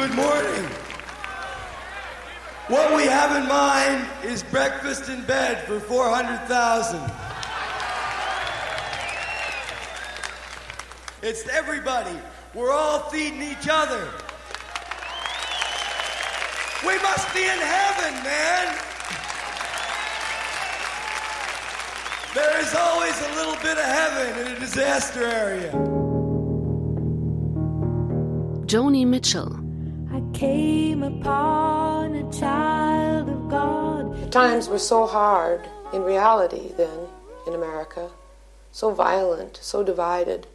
Good 0.00 0.16
morning. 0.16 0.64
What 2.68 2.96
we 2.96 3.04
have 3.04 3.36
in 3.36 3.46
mind 3.46 4.08
is 4.24 4.42
breakfast 4.42 5.10
in 5.10 5.22
bed 5.26 5.66
for 5.66 5.78
400,000. 5.78 7.02
It's 11.22 11.46
everybody. 11.48 12.18
We're 12.54 12.72
all 12.72 13.10
feeding 13.10 13.42
each 13.42 13.68
other. 13.70 14.08
We 16.86 16.96
must 17.02 17.34
be 17.34 17.42
in 17.42 17.58
heaven, 17.58 18.24
man. 18.24 18.78
There 22.34 22.58
is 22.62 22.74
always 22.74 23.20
a 23.20 23.34
little 23.34 23.56
bit 23.56 23.76
of 23.76 23.84
heaven 23.84 24.46
in 24.46 24.56
a 24.56 24.58
disaster 24.60 25.26
area. 25.26 25.72
Joni 28.64 29.06
Mitchell. 29.06 29.69
I 30.12 30.20
came 30.32 31.04
upon 31.04 32.16
a 32.16 32.32
child 32.32 33.28
of 33.28 33.48
God. 33.48 34.32
Times 34.32 34.68
were 34.68 34.80
so 34.80 35.06
hard 35.06 35.68
in 35.92 36.02
reality 36.02 36.72
then 36.76 37.06
in 37.46 37.54
America, 37.54 38.10
so 38.72 38.90
violent, 38.90 39.60
so 39.62 39.84
divided, 39.84 40.48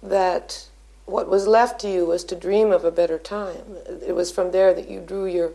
that 0.00 0.68
what 1.06 1.28
was 1.28 1.48
left 1.48 1.80
to 1.80 1.90
you 1.90 2.06
was 2.06 2.22
to 2.24 2.36
dream 2.36 2.70
of 2.70 2.84
a 2.84 2.92
better 2.92 3.18
time. 3.18 3.76
It 4.06 4.14
was 4.14 4.30
from 4.30 4.52
there 4.52 4.72
that 4.74 4.88
you 4.88 5.00
drew 5.00 5.26
your 5.26 5.52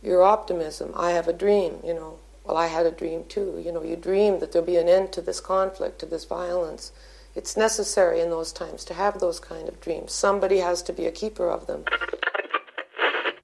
your 0.00 0.22
optimism. 0.22 0.92
I 0.96 1.10
have 1.10 1.26
a 1.26 1.32
dream, 1.32 1.80
you 1.84 1.94
know. 1.94 2.18
Well, 2.44 2.56
I 2.56 2.68
had 2.68 2.86
a 2.86 2.92
dream 2.92 3.24
too. 3.28 3.60
You 3.64 3.72
know, 3.72 3.82
you 3.82 3.96
dream 3.96 4.38
that 4.38 4.52
there'll 4.52 4.66
be 4.66 4.76
an 4.76 4.88
end 4.88 5.12
to 5.12 5.20
this 5.20 5.40
conflict, 5.40 5.98
to 6.00 6.06
this 6.06 6.24
violence. 6.24 6.92
It's 7.34 7.56
necessary 7.56 8.20
in 8.20 8.30
those 8.30 8.52
times 8.52 8.84
to 8.84 8.94
have 8.94 9.18
those 9.18 9.40
kind 9.40 9.68
of 9.68 9.80
dreams. 9.80 10.12
Somebody 10.12 10.58
has 10.58 10.82
to 10.82 10.92
be 10.92 11.06
a 11.06 11.12
keeper 11.12 11.48
of 11.48 11.66
them. 11.66 11.84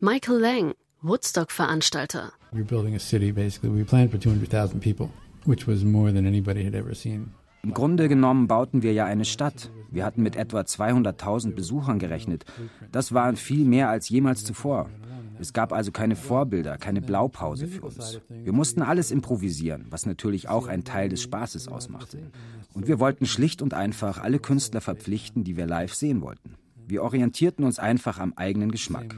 Michael 0.00 0.38
Lang, 0.38 0.74
Woodstock-Veranstalter. 1.02 2.30
We 2.52 2.60
were 2.60 2.64
building 2.64 2.94
a 2.94 3.00
city, 3.00 3.32
basically. 3.32 3.68
We 3.68 3.82
planned 3.82 4.12
for 4.12 4.20
200,000 4.20 4.78
people, 4.78 5.10
which 5.44 5.66
was 5.66 5.82
more 5.82 6.12
than 6.12 6.24
anybody 6.24 6.64
had 6.64 6.76
ever 6.76 6.94
seen. 6.94 7.34
Im 7.64 7.74
Grunde 7.74 8.08
genommen 8.08 8.46
bauten 8.46 8.82
wir 8.82 8.92
ja 8.92 9.06
eine 9.06 9.24
Stadt. 9.24 9.72
Wir 9.90 10.04
hatten 10.04 10.22
mit 10.22 10.36
etwa 10.36 10.60
200.000 10.60 11.56
Besuchern 11.56 11.98
gerechnet. 11.98 12.44
Das 12.92 13.12
waren 13.12 13.34
viel 13.34 13.64
mehr 13.64 13.88
als 13.88 14.08
jemals 14.08 14.44
zuvor. 14.44 14.88
Es 15.40 15.52
gab 15.52 15.72
also 15.72 15.90
keine 15.90 16.14
Vorbilder, 16.14 16.78
keine 16.78 17.00
Blaupause 17.00 17.66
für 17.66 17.82
uns. 17.82 18.20
Wir 18.28 18.52
mussten 18.52 18.82
alles 18.82 19.10
improvisieren, 19.10 19.86
was 19.90 20.06
natürlich 20.06 20.48
auch 20.48 20.68
ein 20.68 20.84
Teil 20.84 21.08
des 21.08 21.22
Spaßes 21.22 21.66
ausmachte. 21.66 22.30
Und 22.72 22.86
wir 22.86 23.00
wollten 23.00 23.26
schlicht 23.26 23.62
und 23.62 23.74
einfach 23.74 24.18
alle 24.18 24.38
Künstler 24.38 24.80
verpflichten, 24.80 25.42
die 25.42 25.56
wir 25.56 25.66
live 25.66 25.92
sehen 25.92 26.20
wollten. 26.20 26.54
Wir 26.88 27.02
orientierten 27.02 27.66
uns 27.66 27.78
einfach 27.78 28.18
am 28.18 28.32
eigenen 28.36 28.72
Geschmack. 28.72 29.14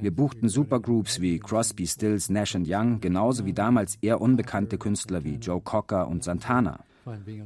Wir 0.00 0.10
buchten 0.10 0.48
Supergroups 0.48 1.20
wie 1.20 1.38
Crosby, 1.38 1.86
Stills, 1.86 2.30
Nash 2.30 2.56
Young, 2.56 3.00
genauso 3.00 3.44
wie 3.44 3.52
damals 3.52 3.96
eher 4.00 4.22
unbekannte 4.22 4.78
Künstler 4.78 5.22
wie 5.22 5.34
Joe 5.34 5.60
Cocker 5.60 6.08
und 6.08 6.24
Santana. 6.24 6.82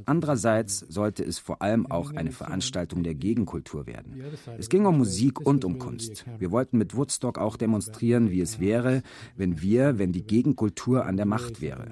Andererseits 0.05 0.79
sollte 0.79 1.23
es 1.23 1.39
vor 1.39 1.61
allem 1.61 1.91
auch 1.91 2.13
eine 2.13 2.31
Veranstaltung 2.31 3.03
der 3.03 3.15
Gegenkultur 3.15 3.85
werden. 3.85 4.23
Es 4.57 4.69
ging 4.69 4.85
um 4.85 4.97
Musik 4.97 5.45
und 5.45 5.65
um 5.65 5.77
Kunst. 5.77 6.25
Wir 6.39 6.51
wollten 6.51 6.77
mit 6.77 6.95
Woodstock 6.95 7.37
auch 7.37 7.57
demonstrieren, 7.57 8.31
wie 8.31 8.41
es 8.41 8.61
wäre, 8.61 9.01
wenn 9.35 9.61
wir, 9.61 9.99
wenn 9.99 10.13
die 10.13 10.25
Gegenkultur 10.25 11.05
an 11.05 11.17
der 11.17 11.25
Macht 11.25 11.59
wäre. 11.59 11.91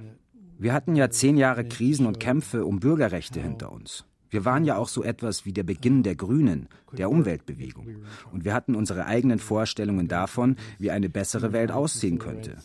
Wir 0.57 0.73
hatten 0.73 0.95
ja 0.95 1.09
zehn 1.09 1.35
Jahre 1.35 1.65
Krisen 1.65 2.05
und 2.05 2.21
Kämpfe 2.21 2.65
um 2.65 2.79
Bürgerrechte 2.79 3.41
hinter 3.41 3.73
uns. 3.73 4.05
Wir 4.33 4.45
waren 4.45 4.65
ja 4.65 4.77
auch 4.77 4.87
so 4.87 5.03
etwas 5.03 5.45
wie 5.45 5.53
der 5.53 5.61
Beginn 5.61 6.01
der 6.01 6.15
Grünen, 6.15 6.67
der 6.91 7.11
Umweltbewegung. 7.11 7.97
Und 8.31 8.45
wir 8.45 8.55
hatten 8.55 8.73
unsere 8.73 9.05
eigenen 9.05 9.37
Vorstellungen 9.37 10.07
davon, 10.07 10.55
wie 10.79 10.89
eine 10.89 11.07
bessere 11.07 11.53
Welt 11.53 11.71
aussehen 11.71 12.17
könnte. 12.17 12.57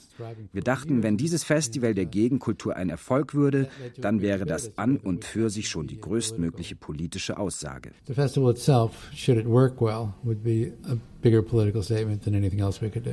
Wir 0.50 0.62
dachten, 0.62 1.02
wenn 1.02 1.19
dieses 1.19 1.44
Festival 1.44 1.92
der 1.92 2.06
Gegenkultur 2.06 2.74
ein 2.74 2.89
Erfolg 2.89 3.34
würde, 3.34 3.69
dann 3.98 4.22
wäre 4.22 4.46
das 4.46 4.78
an 4.78 4.96
und 4.96 5.27
für 5.27 5.50
sich 5.50 5.68
schon 5.68 5.86
die 5.86 6.01
größtmögliche 6.01 6.74
politische 6.74 7.36
Aussage. 7.36 7.90
The 8.07 8.14
festival 8.14 8.51
itself, 8.51 8.92
should 9.14 9.39
it 9.39 9.46
work 9.46 9.78
well, 9.78 10.14
would 10.24 10.42
be 10.42 10.73
a 10.90 10.96
bigger 11.20 11.42
political 11.42 11.83
statement 11.83 12.24
than 12.24 12.34
anything 12.34 12.61
else 12.61 12.80
we 12.80 12.89
could 12.89 13.05
do. 13.05 13.12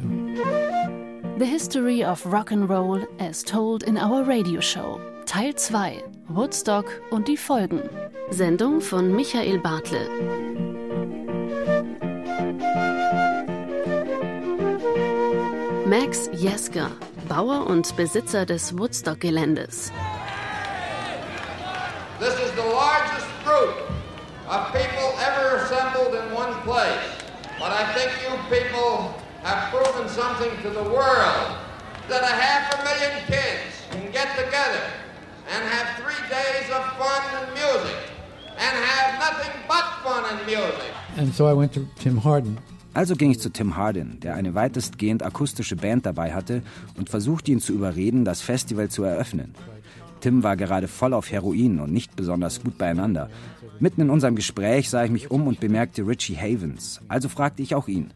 The 1.40 1.46
History 1.46 2.06
of 2.06 2.26
Rock 2.26 2.54
and 2.54 2.70
Roll 2.70 3.06
as 3.20 3.44
told 3.44 3.84
in 3.84 3.98
our 3.98 4.24
radio 4.24 4.62
show. 4.62 5.02
Teil 5.26 5.56
2. 5.56 6.04
Woodstock 6.28 6.86
und 7.10 7.28
die 7.28 7.36
Folgen. 7.36 7.82
Sendung 8.30 8.80
von 8.80 9.12
Michael 9.12 9.58
Bartle. 9.58 10.08
Max 15.88 16.30
Jesker, 16.32 16.92
Bauer 17.28 17.66
und 17.66 17.96
Besitzer 17.96 18.46
des 18.46 18.78
Woodstock-Geländes. 18.78 19.92
This 22.20 22.34
is 22.36 22.52
the 22.56 22.70
largest 22.70 23.28
group 23.44 23.90
of 24.48 24.72
people 24.72 25.12
ever 25.20 25.58
assembled 25.58 26.14
in 26.14 26.36
one 26.36 26.54
place. 26.64 27.02
But 27.60 27.72
I 27.72 27.84
think 27.96 28.12
you 28.22 28.38
people 28.48 29.16
have 29.44 29.72
proven 29.72 30.08
something 30.08 30.52
to 30.62 30.70
the 30.70 30.84
world 30.84 31.58
that 32.10 32.22
a 32.22 32.28
half 32.28 32.80
a 32.80 32.84
million 32.84 33.26
kids 33.26 33.82
can 33.90 34.12
get 34.12 34.36
together 34.38 35.05
and 35.54 35.64
have 35.64 35.88
three 36.02 36.24
days 36.30 36.70
of 36.72 36.84
fun 36.98 37.22
and 37.40 37.48
music 37.54 37.98
and 38.58 38.74
have 38.78 39.20
nothing 39.20 39.54
but 39.68 39.86
fun 40.04 40.24
and 40.32 40.46
music. 40.46 40.92
And 41.18 41.34
so 41.34 41.48
I 41.48 41.54
went 41.54 41.74
to 41.74 41.88
Tim 42.00 42.24
Hardin. 42.24 42.58
Also 42.94 43.16
ging 43.16 43.32
ich 43.32 43.42
zu 43.42 43.50
Tim 43.50 43.76
Hardin, 43.76 44.20
der 44.22 44.36
eine 44.36 44.56
weitestgehend 44.56 45.22
akustische 45.22 45.76
Band 45.76 46.06
dabei 46.06 46.34
hatte 46.34 46.62
und 46.98 47.10
versuchte 47.10 47.52
ihn 47.52 47.60
zu 47.60 47.74
überreden, 47.74 48.24
das 48.24 48.42
Festival 48.42 48.90
zu 48.90 49.04
eröffnen. 49.04 49.54
Tim 50.22 50.44
war 50.44 50.56
gerade 50.56 50.88
voll 50.88 51.14
auf 51.14 51.30
Heroin 51.30 51.82
und 51.82 51.92
nicht 51.92 52.16
besonders 52.16 52.64
gut 52.64 52.78
beieinander. 52.78 53.30
Mitten 53.80 54.02
in 54.02 54.10
unserem 54.10 54.38
Gespräch 54.38 54.90
sah 54.90 55.04
ich 55.04 55.12
mich 55.12 55.30
um 55.30 55.46
und 55.46 55.60
bemerkte 55.60 56.08
Richie 56.08 56.38
Havens, 56.38 57.02
also 57.10 57.28
fragte 57.28 57.62
ich 57.62 57.76
auch 57.76 57.90
ihn. 57.90 58.12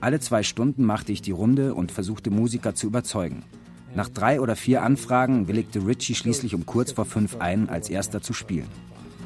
Alle 0.00 0.20
zwei 0.20 0.42
Stunden 0.42 0.84
machte 0.84 1.12
ich 1.12 1.20
die 1.20 1.30
Runde 1.30 1.74
und 1.74 1.92
versuchte 1.92 2.30
Musiker 2.30 2.74
zu 2.74 2.86
überzeugen. 2.86 3.42
Nach 3.94 4.08
drei 4.08 4.40
oder 4.40 4.56
vier 4.56 4.82
Anfragen 4.82 5.46
willigte 5.46 5.86
Richie 5.86 6.14
schließlich 6.16 6.54
um 6.54 6.66
kurz 6.66 6.92
vor 6.92 7.04
fünf 7.04 7.36
ein, 7.38 7.68
als 7.68 7.88
erster 7.88 8.20
zu 8.20 8.32
spielen. 8.32 8.66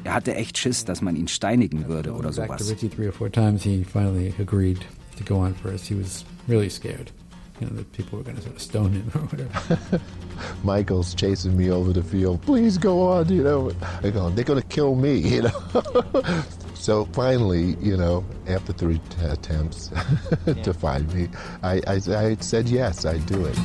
Er 0.03 0.13
hatte 0.13 0.35
echt 0.35 0.57
Schiss, 0.57 0.85
dass 0.85 1.01
man 1.01 1.15
ihn 1.15 1.27
steinigen 1.27 1.87
würde 1.87 2.13
oder 2.13 2.31
sowas. 2.31 2.69
Richie 2.69 2.89
three 2.89 3.07
or 3.07 3.13
four 3.13 3.31
times, 3.31 3.63
he 3.63 3.83
finally 3.83 4.33
agreed 4.39 4.79
to 5.17 5.23
go 5.25 5.39
on 5.39 5.55
first. 5.55 5.87
He 5.87 5.95
was 5.95 6.23
really 6.47 6.69
scared, 6.69 7.11
you 7.59 7.67
know, 7.67 7.75
that 7.75 7.91
people 7.91 8.17
were 8.17 8.23
going 8.23 8.37
to 8.37 8.41
sort 8.41 8.55
of 8.55 8.61
stone 8.61 8.91
him 8.93 9.11
or 9.15 9.21
whatever. 9.21 10.01
Michael's 10.63 11.13
chasing 11.15 11.57
me 11.57 11.69
over 11.69 11.91
the 11.91 12.03
field. 12.03 12.41
Please 12.43 12.77
go 12.77 13.09
on, 13.09 13.27
you 13.27 13.43
know. 13.43 13.71
I 14.03 14.11
go, 14.11 14.29
they're 14.29 14.45
going 14.45 14.61
to 14.61 14.67
kill 14.67 14.95
me, 14.95 15.17
you 15.17 15.41
know. 15.41 16.23
so 16.75 17.05
finally, 17.05 17.75
you 17.81 17.97
know, 17.97 18.23
after 18.47 18.71
three 18.71 19.01
attempts 19.23 19.89
to 20.45 20.73
find 20.73 21.13
me, 21.13 21.27
I, 21.61 21.81
I, 21.87 21.99
I 22.07 22.35
said 22.39 22.69
yes, 22.69 23.03
I'd 23.03 23.25
do 23.25 23.43
it. 23.45 23.57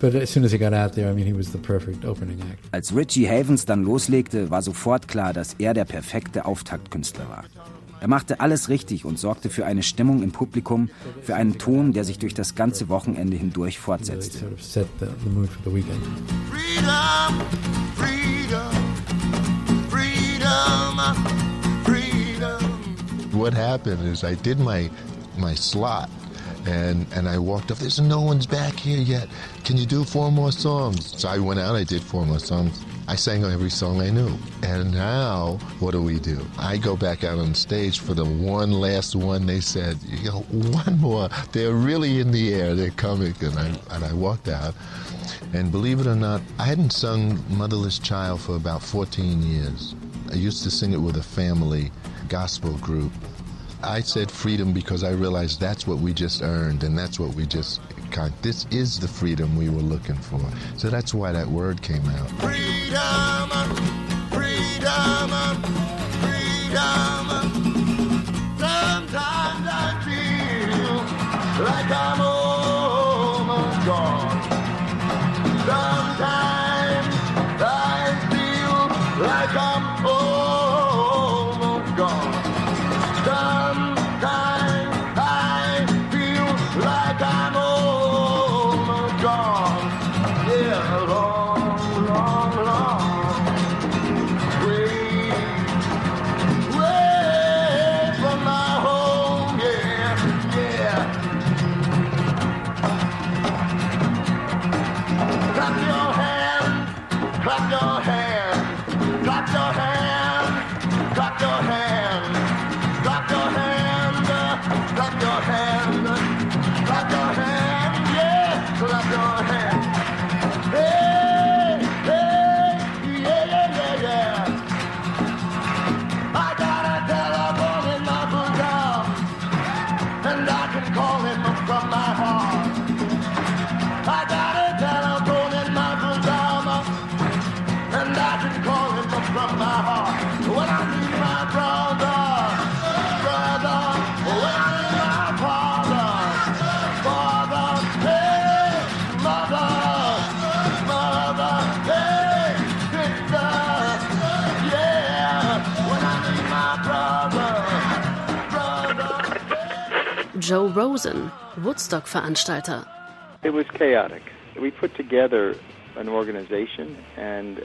But 0.00 0.14
as 0.14 0.30
soon 0.30 0.44
as 0.44 0.52
he 0.52 0.58
got 0.58 0.72
out 0.72 0.94
there, 0.94 1.10
I 1.10 1.12
mean, 1.12 1.26
he 1.26 1.32
was 1.36 1.50
the 1.50 1.58
perfect 1.58 2.04
opening 2.04 2.40
act. 2.40 2.62
Als 2.70 2.94
Richie 2.94 3.28
Havens 3.28 3.64
dann 3.64 3.82
loslegte, 3.82 4.48
war 4.50 4.62
sofort 4.62 5.08
klar, 5.08 5.32
dass 5.32 5.54
er 5.58 5.74
der 5.74 5.84
perfekte 5.84 6.44
Auftaktkünstler 6.44 7.28
war. 7.28 7.44
Er 8.00 8.06
machte 8.06 8.38
alles 8.38 8.68
richtig 8.68 9.04
und 9.04 9.18
sorgte 9.18 9.50
für 9.50 9.66
eine 9.66 9.82
Stimmung 9.82 10.22
im 10.22 10.30
Publikum, 10.30 10.88
für 11.22 11.34
einen 11.34 11.58
Ton, 11.58 11.92
der 11.92 12.04
sich 12.04 12.20
durch 12.20 12.32
das 12.32 12.54
ganze 12.54 12.88
Wochenende 12.88 13.36
hindurch 13.36 13.80
fortsetzte. 13.80 14.38
freedom, 17.98 18.70
freedom, 19.88 21.08
freedom. 21.84 22.68
What 23.32 23.54
happened 23.54 24.04
is 24.04 24.22
I 24.22 24.36
did 24.36 24.58
my 24.60 24.90
my 25.36 25.54
slot 25.56 26.08
and 26.66 27.06
and 27.12 27.28
I 27.28 27.38
walked 27.38 27.70
up. 27.70 27.78
There's 27.78 28.00
no 28.00 28.20
one's 28.20 28.46
back 28.46 28.74
here 28.74 29.00
yet. 29.00 29.28
Can 29.64 29.76
you 29.76 29.86
do 29.86 30.04
four 30.04 30.30
more 30.30 30.52
songs? 30.52 31.18
So 31.18 31.28
I 31.28 31.38
went 31.38 31.60
out. 31.60 31.76
I 31.76 31.84
did 31.84 32.02
four 32.02 32.24
more 32.26 32.38
songs. 32.38 32.84
I 33.06 33.14
sang 33.14 33.42
every 33.44 33.70
song 33.70 34.00
I 34.02 34.10
knew. 34.10 34.30
And 34.62 34.92
now, 34.92 35.58
what 35.80 35.92
do 35.92 36.02
we 36.02 36.18
do? 36.18 36.44
I 36.58 36.76
go 36.76 36.94
back 36.94 37.24
out 37.24 37.38
on 37.38 37.54
stage 37.54 38.00
for 38.00 38.12
the 38.12 38.24
one 38.24 38.70
last 38.70 39.16
one. 39.16 39.46
They 39.46 39.60
said, 39.60 39.96
you 40.02 40.30
know, 40.30 40.40
one 40.50 40.98
more. 41.00 41.30
They're 41.52 41.72
really 41.72 42.20
in 42.20 42.30
the 42.30 42.52
air. 42.54 42.74
They're 42.74 42.90
coming. 42.90 43.34
And 43.40 43.58
I 43.58 43.80
and 43.92 44.04
I 44.04 44.12
walked 44.12 44.48
out. 44.48 44.74
And 45.54 45.72
believe 45.72 46.00
it 46.00 46.06
or 46.06 46.16
not, 46.16 46.42
I 46.58 46.64
hadn't 46.64 46.92
sung 46.92 47.42
Motherless 47.48 47.98
Child 47.98 48.40
for 48.40 48.56
about 48.56 48.82
14 48.82 49.42
years. 49.42 49.94
I 50.30 50.34
used 50.34 50.62
to 50.64 50.70
sing 50.70 50.92
it 50.92 51.00
with 51.00 51.16
a 51.16 51.22
family 51.22 51.90
gospel 52.28 52.72
group. 52.78 53.12
I 53.82 54.00
said 54.00 54.30
freedom 54.30 54.72
because 54.72 55.04
I 55.04 55.10
realized 55.10 55.60
that's 55.60 55.86
what 55.86 55.98
we 55.98 56.12
just 56.12 56.42
earned 56.42 56.82
and 56.82 56.98
that's 56.98 57.20
what 57.20 57.34
we 57.34 57.46
just 57.46 57.80
got. 58.10 58.30
This 58.42 58.66
is 58.70 58.98
the 58.98 59.06
freedom 59.08 59.56
we 59.56 59.68
were 59.68 59.80
looking 59.80 60.16
for. 60.16 60.40
So 60.76 60.90
that's 60.90 61.14
why 61.14 61.32
that 61.32 61.46
word 61.46 61.80
came 61.80 62.04
out. 62.06 62.28
Freedom, 62.40 63.50
freedom, 64.30 65.30
freedom. 66.20 67.26
Sometimes 68.58 69.66
I 69.70 70.00
feel 70.04 71.64
like 71.64 71.90
I'm 71.90 72.37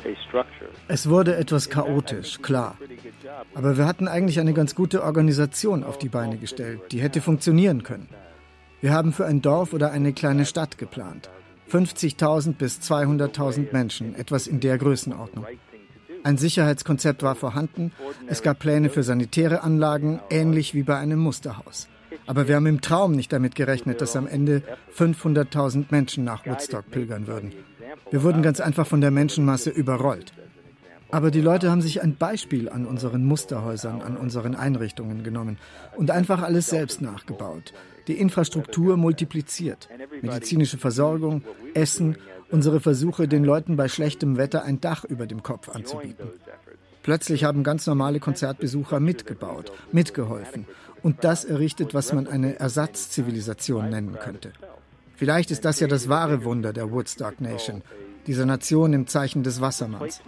a 0.05 0.15
structure. 0.27 0.69
Es 0.87 1.07
wurde 1.07 1.35
etwas 1.35 1.69
chaotisch, 1.69 2.41
klar. 2.41 2.77
Aber 3.53 3.77
wir 3.77 3.85
hatten 3.85 4.07
eigentlich 4.07 4.39
eine 4.39 4.53
ganz 4.53 4.75
gute 4.75 5.03
Organisation 5.03 5.83
auf 5.83 5.97
die 5.97 6.09
Beine 6.09 6.37
gestellt, 6.37 6.81
die 6.91 7.01
hätte 7.01 7.21
funktionieren 7.21 7.83
können. 7.83 8.09
Wir 8.81 8.91
haben 8.91 9.13
für 9.13 9.25
ein 9.25 9.41
Dorf 9.41 9.73
oder 9.73 9.91
eine 9.91 10.13
kleine 10.13 10.45
Stadt 10.45 10.77
geplant. 10.77 11.29
50.000 11.71 12.55
bis 12.55 12.79
200.000 12.79 13.71
Menschen, 13.71 14.15
etwas 14.15 14.47
in 14.47 14.59
der 14.59 14.77
Größenordnung. 14.77 15.45
Ein 16.23 16.37
Sicherheitskonzept 16.37 17.23
war 17.23 17.35
vorhanden, 17.35 17.91
es 18.27 18.41
gab 18.41 18.59
Pläne 18.59 18.89
für 18.89 19.03
sanitäre 19.03 19.61
Anlagen, 19.61 20.21
ähnlich 20.29 20.73
wie 20.73 20.83
bei 20.83 20.97
einem 20.97 21.19
Musterhaus. 21.19 21.87
Aber 22.25 22.47
wir 22.47 22.55
haben 22.55 22.65
im 22.65 22.81
Traum 22.81 23.13
nicht 23.13 23.33
damit 23.33 23.55
gerechnet, 23.55 24.01
dass 24.01 24.15
am 24.15 24.27
Ende 24.27 24.63
500.000 24.97 25.85
Menschen 25.89 26.23
nach 26.23 26.45
Woodstock 26.45 26.89
pilgern 26.89 27.27
würden. 27.27 27.51
Wir 28.11 28.23
wurden 28.23 28.41
ganz 28.41 28.59
einfach 28.59 28.87
von 28.87 29.01
der 29.01 29.11
Menschenmasse 29.11 29.69
überrollt. 29.69 30.33
Aber 31.11 31.29
die 31.29 31.41
Leute 31.41 31.69
haben 31.69 31.81
sich 31.81 32.01
ein 32.01 32.15
Beispiel 32.15 32.69
an 32.69 32.87
unseren 32.87 33.23
Musterhäusern, 33.25 34.01
an 34.01 34.17
unseren 34.17 34.55
Einrichtungen 34.55 35.23
genommen 35.23 35.57
und 35.95 36.09
einfach 36.09 36.41
alles 36.41 36.67
selbst 36.67 37.01
nachgebaut. 37.01 37.73
Die 38.07 38.19
Infrastruktur 38.19 38.97
multipliziert. 38.97 39.89
Medizinische 40.21 40.77
Versorgung, 40.79 41.43
Essen, 41.75 42.17
unsere 42.49 42.79
Versuche, 42.79 43.27
den 43.27 43.43
Leuten 43.43 43.75
bei 43.75 43.87
schlechtem 43.87 44.37
Wetter 44.37 44.63
ein 44.63 44.81
Dach 44.81 45.03
über 45.03 45.27
dem 45.27 45.43
Kopf 45.43 45.69
anzubieten. 45.69 46.29
Plötzlich 47.03 47.43
haben 47.43 47.63
ganz 47.63 47.85
normale 47.85 48.19
Konzertbesucher 48.19 48.99
mitgebaut, 48.99 49.71
mitgeholfen 49.91 50.65
und 51.03 51.23
das 51.23 51.45
errichtet, 51.45 51.93
was 51.93 52.13
man 52.13 52.27
eine 52.27 52.59
Ersatzzivilisation 52.59 53.89
nennen 53.89 54.17
könnte. 54.19 54.53
Vielleicht 55.15 55.51
ist 55.51 55.63
das 55.65 55.79
ja 55.79 55.87
das 55.87 56.09
wahre 56.09 56.43
Wunder 56.43 56.73
der 56.73 56.91
Woodstock 56.91 57.39
Nation, 57.39 57.83
dieser 58.25 58.45
Nation 58.45 58.93
im 58.93 59.05
Zeichen 59.05 59.43
des 59.43 59.61
Wassermanns. 59.61 60.21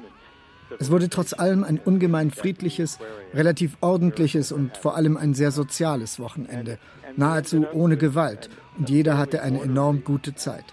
Es 0.79 0.91
wurde 0.91 1.09
trotz 1.09 1.33
allem 1.33 1.63
ein 1.63 1.79
ungemein 1.79 2.31
friedliches, 2.31 2.99
relativ 3.33 3.77
ordentliches 3.81 4.51
und 4.51 4.77
vor 4.77 4.95
allem 4.95 5.15
ein 5.15 5.33
sehr 5.33 5.51
soziales 5.51 6.19
Wochenende, 6.19 6.77
nahezu 7.15 7.65
ohne 7.71 7.97
Gewalt, 7.97 8.49
und 8.77 8.89
jeder 8.89 9.17
hatte 9.17 9.41
eine 9.41 9.61
enorm 9.61 10.03
gute 10.03 10.35
Zeit. 10.35 10.65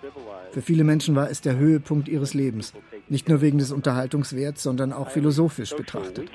Für 0.50 0.62
viele 0.62 0.84
Menschen 0.84 1.14
war 1.14 1.30
es 1.30 1.40
der 1.40 1.56
Höhepunkt 1.56 2.08
ihres 2.08 2.34
Lebens, 2.34 2.72
nicht 3.08 3.28
nur 3.28 3.40
wegen 3.40 3.58
des 3.58 3.70
Unterhaltungswerts, 3.70 4.62
sondern 4.62 4.92
auch 4.92 5.10
philosophisch 5.10 5.74
betrachtet. 5.74 6.30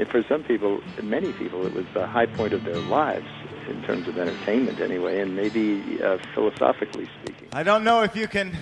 Weekend. 0.00 0.14
And 0.14 0.24
for 0.24 0.28
some 0.28 0.44
people, 0.44 0.80
many 1.02 1.32
people, 1.32 1.66
it 1.66 1.74
was 1.74 1.86
the 1.94 2.06
high 2.06 2.26
point 2.26 2.52
of 2.52 2.64
their 2.64 2.76
lives 2.76 3.26
in 3.68 3.82
terms 3.82 4.08
of 4.08 4.18
entertainment, 4.18 4.80
anyway, 4.80 5.20
and 5.20 5.36
maybe 5.36 6.02
uh, 6.02 6.18
philosophically 6.34 7.08
speaking. 7.22 7.48
I 7.52 7.62
don't 7.62 7.84
know 7.84 8.02
if 8.02 8.16
you 8.16 8.26
can 8.26 8.56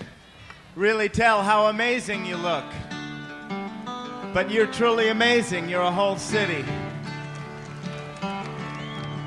really 0.77 1.09
tell 1.09 1.43
how 1.43 1.67
amazing 1.67 2.27
you 2.27 2.37
look, 2.37 2.65
but 4.35 4.51
you're 4.51 4.67
truly 4.67 5.09
amazing. 5.09 5.69
You're 5.69 5.83
a 5.83 5.91
whole 5.91 6.17
city. 6.17 6.65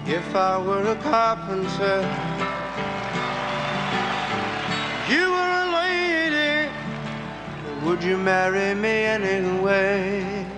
If 0.05 0.35
I 0.35 0.57
were 0.57 0.87
a 0.87 0.95
carpenter, 0.95 2.01
you 5.09 5.31
were 5.31 5.51
a 5.61 5.67
lady, 5.73 6.69
would 7.85 8.03
you 8.03 8.17
marry 8.17 8.75
me 8.75 9.05
anyway? 9.05 10.50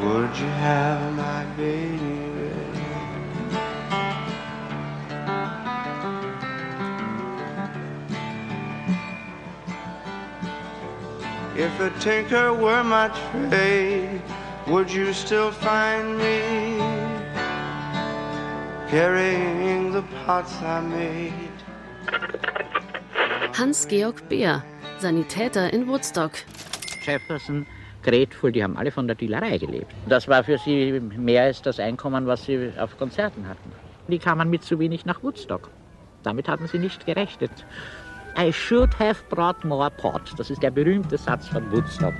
Would 0.00 0.36
you 0.36 0.46
have 0.46 1.14
my 1.14 1.44
baby? 1.56 2.26
If 11.56 11.80
a 11.80 11.90
tinker 12.00 12.52
were 12.52 12.84
my 12.84 13.08
trade, 13.30 14.20
would 14.66 14.92
you 14.92 15.14
still 15.14 15.50
find 15.50 16.18
me 16.18 16.78
carrying 18.90 19.92
the 19.92 20.02
pots 20.26 20.54
I 20.60 20.82
made? 20.82 21.32
Hans-Georg 23.54 24.28
Beer, 24.28 24.62
Sanitäter 24.98 25.72
in 25.72 25.86
Woodstock. 25.86 26.44
Jefferson, 27.02 27.66
Grateful, 28.06 28.52
die 28.52 28.62
haben 28.62 28.76
alle 28.76 28.92
von 28.92 29.08
der 29.08 29.16
Dillerei 29.16 29.58
gelebt. 29.58 29.92
Das 30.08 30.28
war 30.28 30.44
für 30.44 30.58
sie 30.58 31.00
mehr 31.00 31.42
als 31.42 31.60
das 31.60 31.80
Einkommen, 31.80 32.24
was 32.26 32.44
sie 32.44 32.70
auf 32.78 32.96
Konzerten 32.96 33.48
hatten. 33.48 33.72
Die 34.06 34.20
kamen 34.20 34.48
mit 34.48 34.62
zu 34.62 34.78
wenig 34.78 35.04
nach 35.04 35.24
Woodstock. 35.24 35.68
Damit 36.22 36.48
hatten 36.48 36.68
sie 36.68 36.78
nicht 36.78 37.04
gerechnet. 37.04 37.50
I 38.38 38.52
should 38.52 38.96
have 39.00 39.24
brought 39.28 39.64
more 39.64 39.90
pot. 39.90 40.22
Das 40.38 40.50
ist 40.50 40.62
der 40.62 40.70
berühmte 40.70 41.18
Satz 41.18 41.48
von 41.48 41.68
Woodstock. 41.72 42.14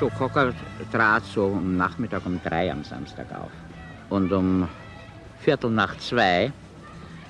Joe 0.00 0.10
Cocker 0.16 0.54
trat 0.90 1.24
so 1.24 1.46
um 1.46 1.76
Nachmittag 1.76 2.24
um 2.24 2.40
drei 2.42 2.72
am 2.72 2.82
Samstag 2.82 3.26
auf. 3.32 3.50
Und 4.08 4.32
um 4.32 4.66
Viertel 5.40 5.70
nach 5.70 5.98
zwei 5.98 6.50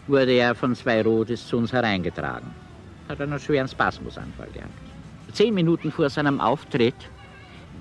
wurde 0.07 0.33
er 0.33 0.55
von 0.55 0.77
zwei 0.77 1.03
Rotes 1.03 1.45
zu 1.49 1.57
uns 1.57 1.73
hereingetragen. 1.73 2.68
Hat 3.09 3.21
einen 3.21 3.39
schweren 3.41 3.69
Spasmusanfall 3.69 4.49
gehabt. 4.53 4.73
Zehn 5.33 5.55
Minuten 5.55 5.91
vor 5.91 6.11
seinem 6.11 6.41
Auftritt 6.41 7.11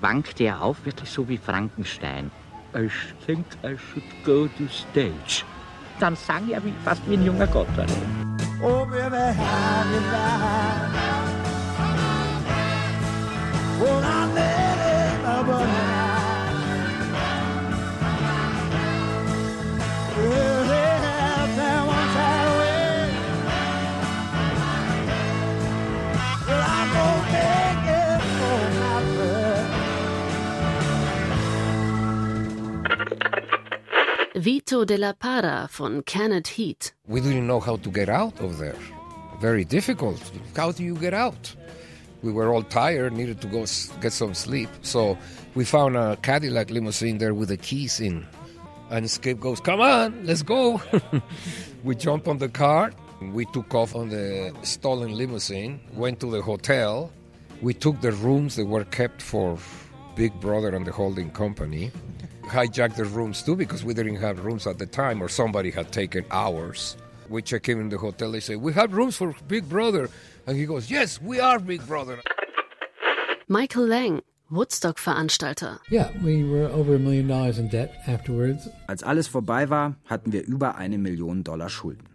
wankte 0.00 0.44
er 0.44 0.62
auf, 0.62 0.84
wirklich 0.84 1.10
so 1.10 1.28
wie 1.28 1.38
Frankenstein. 1.38 2.30
I 2.74 2.88
think 3.26 3.44
I 3.64 3.76
should 3.76 4.04
go 4.24 4.46
to 4.58 4.68
stage. 4.68 5.44
Dann 6.00 6.14
sang 6.16 6.48
er 6.50 6.64
wie, 6.64 6.72
fast 6.84 7.02
wie 7.08 7.14
ein 7.14 7.24
junger 7.24 7.46
Gott. 7.46 7.66
Oh, 8.62 8.84
baby, 8.84 9.34
how 15.40 15.62
you 15.62 15.67
Fito 34.40 34.86
de 34.86 34.96
la 34.96 35.12
Parra 35.12 35.68
von 35.70 36.02
Canned 36.02 36.46
Heat. 36.46 36.92
We 37.08 37.20
didn't 37.20 37.46
know 37.46 37.58
how 37.58 37.76
to 37.76 37.90
get 37.90 38.08
out 38.08 38.38
of 38.40 38.58
there. 38.58 38.76
Very 39.40 39.64
difficult. 39.64 40.20
How 40.54 40.70
do 40.70 40.84
you 40.84 40.94
get 40.94 41.12
out? 41.12 41.54
We 42.22 42.30
were 42.32 42.52
all 42.52 42.62
tired, 42.62 43.12
needed 43.12 43.40
to 43.40 43.48
go 43.48 43.66
get 44.00 44.12
some 44.12 44.34
sleep. 44.34 44.68
So 44.82 45.18
we 45.54 45.64
found 45.64 45.96
a 45.96 46.16
Cadillac 46.22 46.70
limousine 46.70 47.18
there 47.18 47.34
with 47.34 47.48
the 47.48 47.56
keys 47.56 48.00
in. 48.00 48.26
And 48.90 49.10
Skip 49.10 49.40
goes, 49.40 49.60
Come 49.60 49.80
on, 49.80 50.24
let's 50.24 50.42
go. 50.42 50.80
we 51.84 51.96
jumped 51.96 52.28
on 52.28 52.38
the 52.38 52.48
car. 52.48 52.92
We 53.20 53.44
took 53.46 53.74
off 53.74 53.96
on 53.96 54.08
the 54.10 54.52
stolen 54.62 55.16
limousine, 55.16 55.80
went 55.94 56.20
to 56.20 56.30
the 56.30 56.42
hotel. 56.42 57.10
We 57.60 57.74
took 57.74 58.00
the 58.00 58.12
rooms 58.12 58.54
that 58.54 58.66
were 58.66 58.84
kept 58.84 59.20
for 59.20 59.58
Big 60.18 60.38
Brother 60.40 60.74
and 60.74 60.84
the 60.84 60.90
holding 60.90 61.30
company. 61.30 61.92
Hijacked 62.42 62.96
the 62.96 63.04
rooms 63.04 63.40
too 63.40 63.54
because 63.54 63.84
we 63.84 63.94
didn't 63.94 64.16
have 64.16 64.44
rooms 64.44 64.66
at 64.66 64.76
the 64.76 64.86
time 64.86 65.22
or 65.22 65.28
somebody 65.28 65.70
had 65.70 65.92
taken 65.92 66.24
ours. 66.32 66.96
We 67.28 67.40
check 67.40 67.68
in 67.68 67.78
in 67.78 67.88
the 67.88 67.98
hotel. 67.98 68.32
They 68.32 68.40
say, 68.40 68.56
We 68.56 68.72
have 68.72 68.94
rooms 68.94 69.16
for 69.16 69.32
Big 69.46 69.68
Brother. 69.68 70.08
And 70.48 70.56
he 70.56 70.66
goes, 70.66 70.90
Yes, 70.90 71.22
we 71.22 71.38
are 71.38 71.60
Big 71.60 71.86
Brother. 71.86 72.18
Michael 73.46 73.86
Lang, 73.86 74.22
Woodstock-Veranstalter. 74.50 75.78
Yeah, 75.88 76.10
we 76.24 76.42
were 76.42 76.66
over 76.66 76.96
a 76.96 76.98
million 76.98 77.28
dollars 77.28 77.58
in 77.58 77.68
debt 77.68 77.94
afterwards. 78.08 78.68
Als 78.88 79.04
alles 79.04 79.28
vorbei 79.28 79.70
war, 79.70 79.94
hatten 80.06 80.32
wir 80.32 80.44
über 80.44 80.74
eine 80.76 80.98
Million 80.98 81.44
Dollar 81.44 81.68
Schulden. 81.68 82.08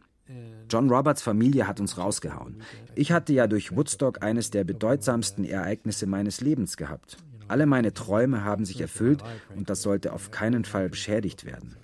John 0.69 0.89
Roberts 0.89 1.21
Familie 1.21 1.67
hat 1.67 1.79
uns 1.79 1.97
rausgehauen. 1.97 2.63
Ich 2.95 3.11
hatte 3.13 3.31
ja 3.31 3.47
durch 3.47 3.75
Woodstock 3.75 4.23
eines 4.23 4.49
der 4.49 4.63
bedeutsamsten 4.65 5.45
Ereignisse 5.45 6.05
meines 6.05 6.41
Lebens 6.41 6.75
gehabt. 6.75 7.17
Alle 7.47 7.65
meine 7.65 7.93
Träume 7.93 8.43
haben 8.43 8.65
sich 8.65 8.81
erfüllt 8.81 9.23
und 9.55 9.69
das 9.69 9.81
sollte 9.81 10.13
auf 10.13 10.31
keinen 10.31 10.65
Fall 10.65 10.89
beschädigt 10.89 11.45
werden. 11.45 11.75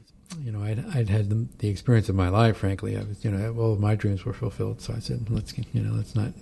You 0.44 0.52
know, 0.52 0.62
I'd, 0.62 0.78
I'd 0.94 1.10
had 1.10 1.30
the, 1.30 1.48
the 1.60 1.70
experience 1.70 2.08
of 2.08 2.16
my 2.16 2.30
life, 2.30 2.60
frankly. 2.60 2.96
I 2.96 3.00
was, 3.00 3.24
you 3.24 3.32
know, 3.32 3.52
all 3.60 3.74
of 3.74 3.80
my 3.80 3.96
dreams 3.96 4.26
were 4.26 4.34
fulfilled. 4.34 4.80
So 4.80 4.94
I 4.94 5.00
said, 5.02 5.28
let's, 5.30 5.58
you 5.58 5.82
know, 5.82 5.96
let's 5.96 6.16
not 6.16 6.34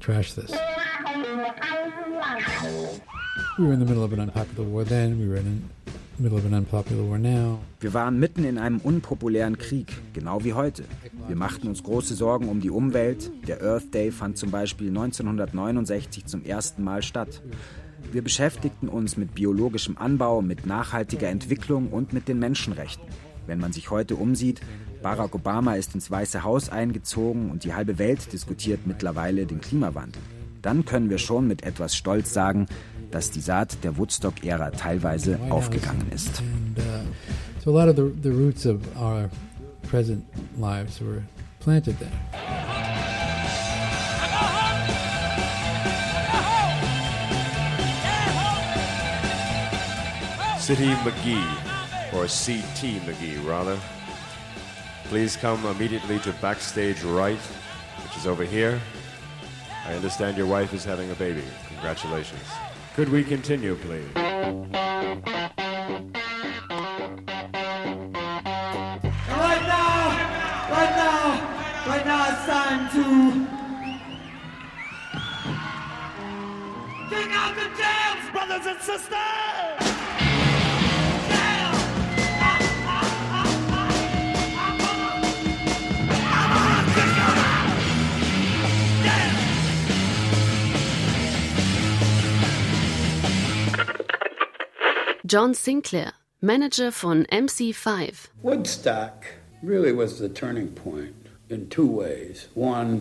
trash 0.00 0.34
this. 0.34 0.52
We 3.58 3.66
were 3.66 3.72
in 3.72 3.80
the 3.80 3.86
middle 3.86 4.04
of 4.04 4.12
an 4.12 4.20
unpopular 4.20 4.68
war 4.68 4.84
then. 4.84 5.18
We 5.18 5.28
were 5.28 5.36
in 5.36 5.68
the 6.16 6.22
middle 6.22 6.38
of 6.38 6.44
an 6.46 6.54
unpopular 6.54 7.08
war 7.08 7.18
now. 7.18 7.58
Wir 7.80 7.92
waren 7.92 8.18
mitten 8.18 8.44
in 8.44 8.58
einem 8.58 8.78
unpopulären 8.78 9.58
Krieg, 9.58 9.92
genau 10.12 10.44
wie 10.44 10.54
heute. 10.54 10.84
Wir 11.26 11.36
machten 11.36 11.68
uns 11.68 11.82
große 11.82 12.14
Sorgen 12.14 12.48
um 12.48 12.60
die 12.60 12.70
Umwelt. 12.70 13.30
Der 13.46 13.62
Earth 13.62 13.92
Day 13.92 14.10
fand 14.10 14.38
zum 14.38 14.50
Beispiel 14.50 14.88
1969 14.88 16.26
zum 16.26 16.44
ersten 16.44 16.82
Mal 16.84 17.02
statt. 17.02 17.42
Wir 18.12 18.22
beschäftigten 18.22 18.88
uns 18.88 19.16
mit 19.16 19.34
biologischem 19.34 19.96
Anbau, 19.98 20.42
mit 20.42 20.66
nachhaltiger 20.66 21.28
Entwicklung 21.28 21.88
und 21.88 22.12
mit 22.12 22.28
den 22.28 22.38
Menschenrechten. 22.38 23.04
Wenn 23.46 23.58
man 23.58 23.72
sich 23.72 23.90
heute 23.90 24.16
umsieht, 24.16 24.60
Barack 25.02 25.34
Obama 25.34 25.74
ist 25.74 25.94
ins 25.94 26.10
Weiße 26.10 26.44
Haus 26.44 26.70
eingezogen 26.70 27.50
und 27.50 27.64
die 27.64 27.74
halbe 27.74 27.98
Welt 27.98 28.32
diskutiert 28.32 28.86
mittlerweile 28.86 29.46
den 29.46 29.60
Klimawandel. 29.60 30.22
Dann 30.62 30.84
können 30.84 31.10
wir 31.10 31.18
schon 31.18 31.46
mit 31.46 31.62
etwas 31.62 31.94
Stolz 31.94 32.32
sagen, 32.32 32.66
dass 33.10 33.30
die 33.30 33.40
Saat 33.40 33.84
der 33.84 33.98
Woodstock-Ära 33.98 34.70
teilweise 34.70 35.38
aufgegangen 35.50 36.10
ist. 36.10 36.42
Uh, 36.76 36.82
so 37.62 37.76
a 37.76 37.84
lot 37.84 37.88
of 37.88 37.96
the, 37.96 38.22
the 38.22 38.34
roots 38.34 38.66
of 38.66 38.80
our 38.96 39.28
planted 41.60 41.98
there. 41.98 42.93
City 50.64 50.94
McGee, 51.04 51.44
or 52.14 52.24
CT 52.24 53.04
McGee, 53.04 53.46
rather. 53.46 53.78
Please 55.08 55.36
come 55.36 55.62
immediately 55.66 56.18
to 56.20 56.32
backstage 56.40 57.02
right, 57.02 57.36
which 57.36 58.16
is 58.16 58.26
over 58.26 58.44
here. 58.44 58.80
I 59.84 59.92
understand 59.92 60.38
your 60.38 60.46
wife 60.46 60.72
is 60.72 60.82
having 60.82 61.10
a 61.10 61.14
baby. 61.16 61.42
Congratulations. 61.68 62.40
Could 62.94 63.10
we 63.10 63.22
continue, 63.22 63.74
please? 63.74 64.08
Right 64.14 64.32
now, 69.68 70.16
right 70.70 70.94
now, 70.96 71.84
right 71.86 72.06
now 72.06 72.32
it's 72.32 72.46
time 72.46 72.88
to 72.88 73.04
kick 77.10 77.30
out 77.32 77.54
the 77.54 77.68
jams, 77.76 78.30
brothers 78.32 78.64
and 78.64 78.80
sisters! 78.80 79.63
John 95.34 95.52
Sinclair, 95.52 96.12
Manager 96.40 96.92
von 96.92 97.24
MC5. 97.24 98.28
Woodstock 98.44 99.26
really 99.64 99.90
was 99.90 100.20
the 100.20 100.28
turning 100.28 100.68
point 100.68 101.16
in 101.48 101.68
two 101.68 101.88
ways. 101.88 102.46
One, 102.54 103.00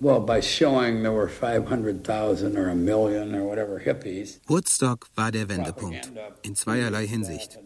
well, 0.00 0.20
by 0.20 0.40
showing 0.40 1.02
there 1.02 1.12
were 1.12 1.28
500,000 1.28 2.56
or 2.56 2.70
a 2.70 2.74
million 2.74 3.34
or 3.34 3.44
whatever 3.44 3.80
hippies. 3.80 4.40
Woodstock 4.48 5.08
war 5.14 5.30
der 5.30 5.50
Wendepunkt 5.50 6.10
in 6.42 6.54
zweierlei 6.54 7.06
Hinsicht. 7.06 7.58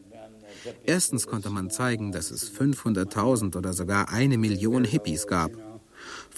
Erstens 0.84 1.28
konnte 1.28 1.50
man 1.50 1.70
zeigen, 1.70 2.10
dass 2.10 2.32
es 2.32 2.50
500.000 2.50 3.56
oder 3.56 3.72
sogar 3.72 4.08
eine 4.08 4.36
Million 4.36 4.82
Hippies 4.82 5.28
gab. 5.28 5.52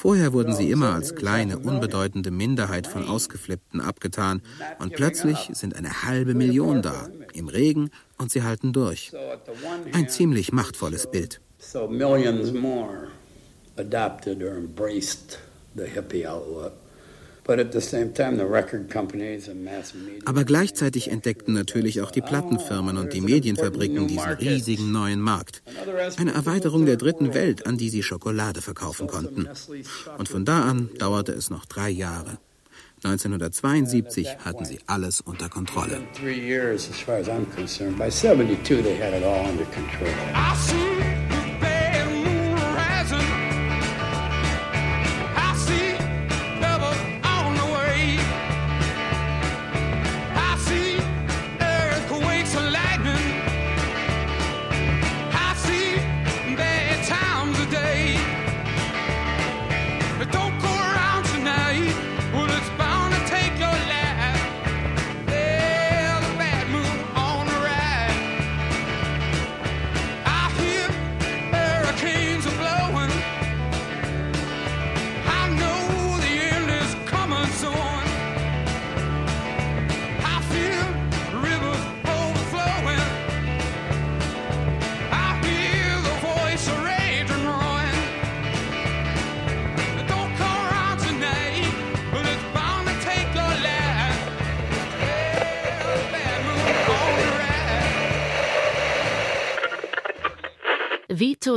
Vorher 0.01 0.33
wurden 0.33 0.55
sie 0.55 0.71
immer 0.71 0.95
als 0.95 1.15
kleine, 1.15 1.59
unbedeutende 1.59 2.31
Minderheit 2.31 2.87
von 2.87 3.07
Ausgeflippten 3.07 3.83
abgetan 3.83 4.41
und 4.79 4.95
plötzlich 4.95 5.51
sind 5.53 5.77
eine 5.77 6.05
halbe 6.05 6.33
Million 6.33 6.81
da, 6.81 7.11
im 7.35 7.49
Regen 7.49 7.91
und 8.17 8.31
sie 8.31 8.43
halten 8.43 8.73
durch. 8.73 9.13
Ein 9.93 10.09
ziemlich 10.09 10.53
machtvolles 10.53 11.11
Bild. 11.11 11.43
So 11.59 11.87
millions 11.87 12.51
more 12.51 13.09
adopted 13.77 14.43
or 14.43 14.57
embraced 14.57 15.39
the 15.77 15.85
hippie 15.85 16.27
outlook. 16.27 16.73
Aber 20.25 20.45
gleichzeitig 20.45 21.11
entdeckten 21.11 21.55
natürlich 21.55 22.01
auch 22.01 22.11
die 22.11 22.21
Plattenfirmen 22.21 22.97
und 22.97 23.13
die 23.13 23.21
Medienfabriken 23.21 24.07
diesen 24.07 24.33
riesigen 24.33 24.93
neuen 24.93 25.21
Markt. 25.21 25.63
Eine 26.17 26.33
Erweiterung 26.33 26.87
der 26.87 26.97
dritten 26.97 27.35
Welt, 27.35 27.67
an 27.67 27.77
die 27.77 27.91
sie 27.91 28.03
Schokolade 28.03 28.63
verkaufen 28.63 29.07
konnten. 29.07 29.49
Und 30.19 30.29
von 30.29 30.45
da 30.45 30.63
an 30.63 30.91
dauerte 30.99 31.33
es 31.33 31.51
noch 31.51 31.67
drei 31.67 31.91
Jahre. 31.91 32.39
1972 33.03 34.29
hatten 34.45 34.65
sie 34.67 34.79
alles 34.87 35.23
unter 35.23 35.49
Kontrolle. 35.49 36.03
Three 36.15 36.39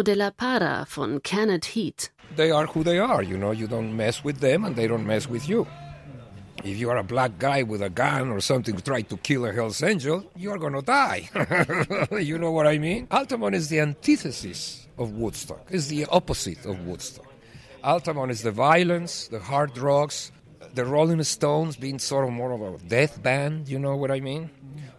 de 0.03 0.15
la 0.15 0.31
Parra 0.31 0.85
von 0.89 1.19
Canned 1.19 1.65
Heat. 1.65 2.09
They 2.35 2.51
are 2.51 2.65
who 2.65 2.83
they 2.83 2.99
are, 2.99 3.23
you 3.23 3.37
know, 3.37 3.51
you 3.51 3.67
don't 3.67 3.95
mess 3.95 4.23
with 4.23 4.39
them 4.39 4.65
and 4.65 4.75
they 4.75 4.87
don't 4.87 5.05
mess 5.05 5.27
with 5.27 5.47
you. 5.47 5.67
If 6.63 6.77
you 6.77 6.89
are 6.89 6.97
a 6.97 7.03
black 7.03 7.39
guy 7.39 7.63
with 7.63 7.81
a 7.81 7.89
gun 7.89 8.29
or 8.29 8.39
something 8.39 8.75
to 8.75 8.81
try 8.81 9.01
to 9.01 9.17
kill 9.17 9.45
a 9.45 9.51
Hell's 9.51 9.83
Angel, 9.83 10.23
you 10.35 10.51
are 10.51 10.57
going 10.57 10.73
to 10.73 10.81
die. 10.81 11.29
you 12.19 12.37
know 12.37 12.51
what 12.51 12.67
I 12.67 12.77
mean? 12.77 13.07
Altamont 13.11 13.55
is 13.55 13.67
the 13.69 13.79
antithesis 13.81 14.87
of 14.97 15.11
Woodstock, 15.11 15.67
is 15.71 15.87
the 15.89 16.05
opposite 16.05 16.65
of 16.65 16.85
Woodstock. 16.85 17.27
Altamont 17.83 18.31
is 18.31 18.43
the 18.43 18.51
violence, 18.51 19.27
the 19.27 19.39
hard 19.39 19.73
drugs, 19.73 20.31
the 20.73 20.85
Rolling 20.85 21.21
Stones 21.23 21.75
being 21.75 21.99
sort 21.99 22.25
of 22.25 22.31
more 22.31 22.51
of 22.53 22.61
a 22.61 22.77
death 22.87 23.21
band, 23.21 23.67
you 23.67 23.77
know 23.77 23.95
what 23.95 24.09
I 24.11 24.21
mean? 24.21 24.49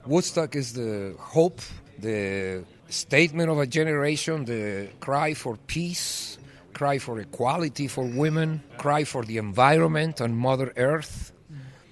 Woodstock 0.06 0.54
is 0.54 0.74
the 0.74 1.16
hope, 1.18 1.60
the 1.98 2.64
statement 2.88 3.50
of 3.50 3.58
a 3.58 3.66
generation, 3.66 4.44
the 4.44 4.88
cry 5.00 5.34
for 5.34 5.56
peace, 5.66 6.38
cry 6.72 6.98
for 6.98 7.18
equality 7.20 7.88
for 7.88 8.04
women, 8.04 8.62
cry 8.78 9.04
for 9.04 9.24
the 9.24 9.38
environment 9.38 10.20
and 10.20 10.36
Mother 10.36 10.72
Earth. 10.76 11.32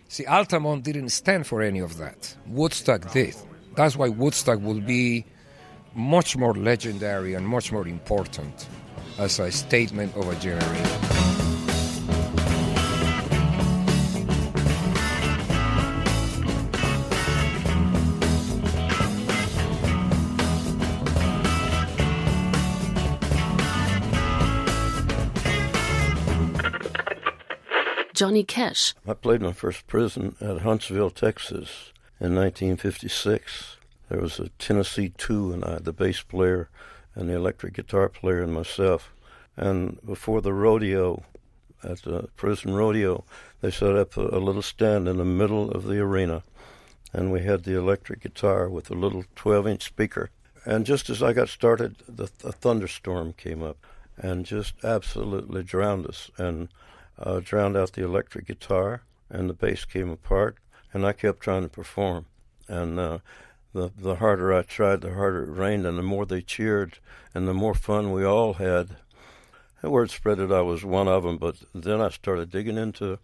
See, 0.09 0.27
Altamont 0.27 0.85
didn't 0.85 1.09
stand 1.09 1.47
for 1.47 1.63
any 1.63 1.79
of 1.79 1.97
that. 1.99 2.37
Woodstock 2.47 3.13
did. 3.13 3.35
That's 3.77 3.97
why 3.97 4.09
Woodstock 4.09 4.61
will 4.61 4.81
be 4.81 5.25
much 5.95 6.37
more 6.37 6.55
legendary 6.55 7.35
and 7.35 7.47
much 7.47 7.73
more 7.73 7.87
important 7.89 8.69
as 9.19 9.39
a 9.39 9.51
statement 9.51 10.15
of 10.17 10.29
a 10.29 10.35
generation. 10.37 11.12
Johnny 28.23 28.45
Cash. 28.45 28.95
I 29.05 29.15
played 29.15 29.43
my 29.43 29.51
first 29.51 29.89
prison 29.89 30.37
at 30.41 30.61
Huntsville, 30.61 31.11
Texas 31.11 31.93
in 32.21 32.37
1956. 32.37 33.79
There 34.09 34.21
was 34.21 34.39
a 34.39 34.49
Tennessee 34.61 35.13
2 35.19 35.55
and 35.55 35.65
I, 35.65 35.79
the 35.81 35.93
bass 35.93 36.21
player 36.23 36.69
and 37.17 37.29
the 37.29 37.35
electric 37.35 37.75
guitar 37.75 38.09
player 38.09 38.41
and 38.41 38.55
myself. 38.55 39.13
And 39.57 39.99
before 40.07 40.41
the 40.41 40.53
rodeo, 40.53 41.25
at 41.83 42.03
the 42.03 42.29
prison 42.37 42.75
rodeo, 42.75 43.25
they 43.61 43.73
set 43.73 43.97
up 43.97 44.17
a, 44.17 44.21
a 44.21 44.39
little 44.39 44.63
stand 44.63 45.09
in 45.09 45.17
the 45.17 45.25
middle 45.25 45.73
of 45.73 45.89
the 45.89 45.99
arena. 45.99 46.45
And 47.13 47.33
we 47.33 47.43
had 47.43 47.65
the 47.65 47.77
electric 47.77 48.21
guitar 48.21 48.69
with 48.69 48.89
a 48.89 48.95
little 48.95 49.25
12 49.35 49.67
inch 49.67 49.83
speaker. 49.83 50.31
And 50.65 50.87
just 50.87 51.11
as 51.11 51.25
I 51.25 51.33
got 51.33 51.49
started, 51.49 51.97
the, 52.07 52.31
the 52.39 52.53
thunderstorm 52.53 53.33
came 53.33 53.65
up 53.65 53.85
and 54.17 54.47
just 54.47 54.75
absolutely 54.85 55.65
drowned 55.65 56.07
us. 56.07 56.31
And 56.39 56.69
uh, 57.19 57.41
drowned 57.41 57.77
out 57.77 57.93
the 57.93 58.05
electric 58.05 58.47
guitar, 58.47 59.03
and 59.31 59.49
the 59.49 59.55
bass 59.55 59.85
came 59.85 60.11
apart, 60.11 60.59
and 60.93 61.07
I 61.07 61.13
kept 61.13 61.41
trying 61.41 61.63
to 61.63 61.69
perform. 61.69 62.27
And 62.69 62.99
uh, 62.99 63.19
the 63.73 63.91
the 63.97 64.17
harder 64.17 64.53
I 64.53 64.63
tried, 64.63 65.01
the 65.01 65.15
harder 65.15 65.45
it 65.45 65.57
rained, 65.57 65.87
and 65.87 65.99
the 65.99 66.03
more 66.03 66.27
they 66.27 66.43
cheered, 66.43 66.99
and 67.35 67.49
the 67.49 67.55
more 67.55 67.75
fun 67.75 68.13
we 68.13 68.25
all 68.25 68.55
had. 68.55 68.97
The 69.81 69.91
word 69.91 70.11
spread 70.11 70.39
that 70.39 70.53
I 70.53 70.61
was 70.61 70.85
one 70.85 71.09
of 71.09 71.25
them, 71.25 71.39
but 71.39 71.57
then 71.75 72.01
I 72.01 72.11
started 72.11 72.51
digging 72.51 72.79
into 72.79 73.19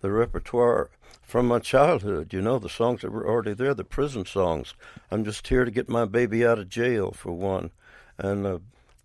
the 0.00 0.12
repertoire 0.12 0.90
from 1.22 1.48
my 1.48 1.58
childhood. 1.58 2.32
You 2.32 2.40
know, 2.40 2.58
the 2.58 2.68
songs 2.68 3.00
that 3.00 3.10
were 3.10 3.26
already 3.26 3.54
there, 3.54 3.74
the 3.74 3.84
prison 3.84 4.24
songs. 4.24 4.74
I'm 5.10 5.24
just 5.24 5.48
here 5.48 5.64
to 5.64 5.70
get 5.70 5.88
my 5.88 6.04
baby 6.04 6.46
out 6.46 6.58
of 6.58 6.68
jail, 6.68 7.10
for 7.10 7.32
one, 7.32 7.72
and 8.16 8.60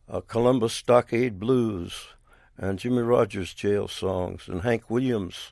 uh, 0.07 0.21
Columbus 0.27 0.73
Stockade 0.73 1.39
Blues 1.39 2.09
and 2.59 2.77
Jimmie 2.77 3.01
Rodgers 3.01 3.53
jail 3.53 3.87
songs 3.87 4.47
and 4.47 4.61
Hank 4.61 4.89
Williams 4.89 5.51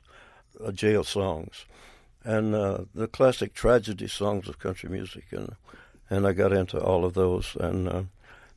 uh, 0.62 0.70
jail 0.70 1.02
songs 1.02 1.64
and 2.22 2.54
uh, 2.54 2.84
the 2.94 3.08
classic 3.08 3.54
tragedy 3.54 4.06
songs 4.06 4.48
of 4.48 4.58
country 4.58 4.88
music 4.88 5.24
and 5.32 5.56
and 6.10 6.26
I 6.26 6.32
got 6.32 6.52
into 6.52 6.80
all 6.80 7.04
of 7.04 7.14
those 7.14 7.56
and 7.58 7.88
uh, 7.88 8.02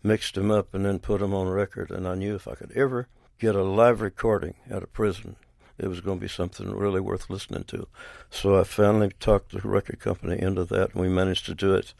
mixed 0.03 0.35
them 0.35 0.51
up 0.51 0.73
and 0.73 0.85
then 0.85 0.99
put 0.99 1.19
them 1.21 1.33
on 1.33 1.47
record 1.47 1.91
and 1.91 2.07
I 2.07 2.15
knew 2.15 2.35
if 2.35 2.47
I 2.47 2.55
could 2.55 2.71
ever 2.73 3.07
get 3.39 3.55
a 3.55 3.63
live 3.63 4.01
recording 4.01 4.55
at 4.69 4.83
a 4.83 4.87
prison 4.87 5.37
it 5.77 5.87
was 5.87 6.01
going 6.01 6.19
to 6.19 6.21
be 6.21 6.27
something 6.27 6.69
really 6.71 7.01
worth 7.01 7.29
listening 7.29 7.63
to 7.65 7.87
so 8.29 8.59
I 8.59 8.65
finally 8.65 9.11
talked 9.19 9.51
the 9.51 9.61
record 9.67 9.99
company 9.99 10.41
into 10.41 10.65
that 10.65 10.93
and 10.93 11.01
we 11.01 11.09
managed 11.09 11.45
to 11.45 11.55
do 11.55 11.73
it 11.73 11.93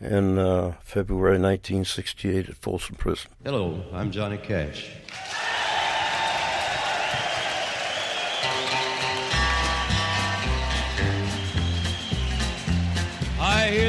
in 0.00 0.38
uh, 0.38 0.74
February 0.82 1.38
1968 1.38 2.48
at 2.48 2.56
Folsom 2.56 2.96
Prison. 2.96 3.30
Hello, 3.44 3.84
I'm 3.92 4.10
Johnny 4.10 4.38
Cash. 4.38 4.90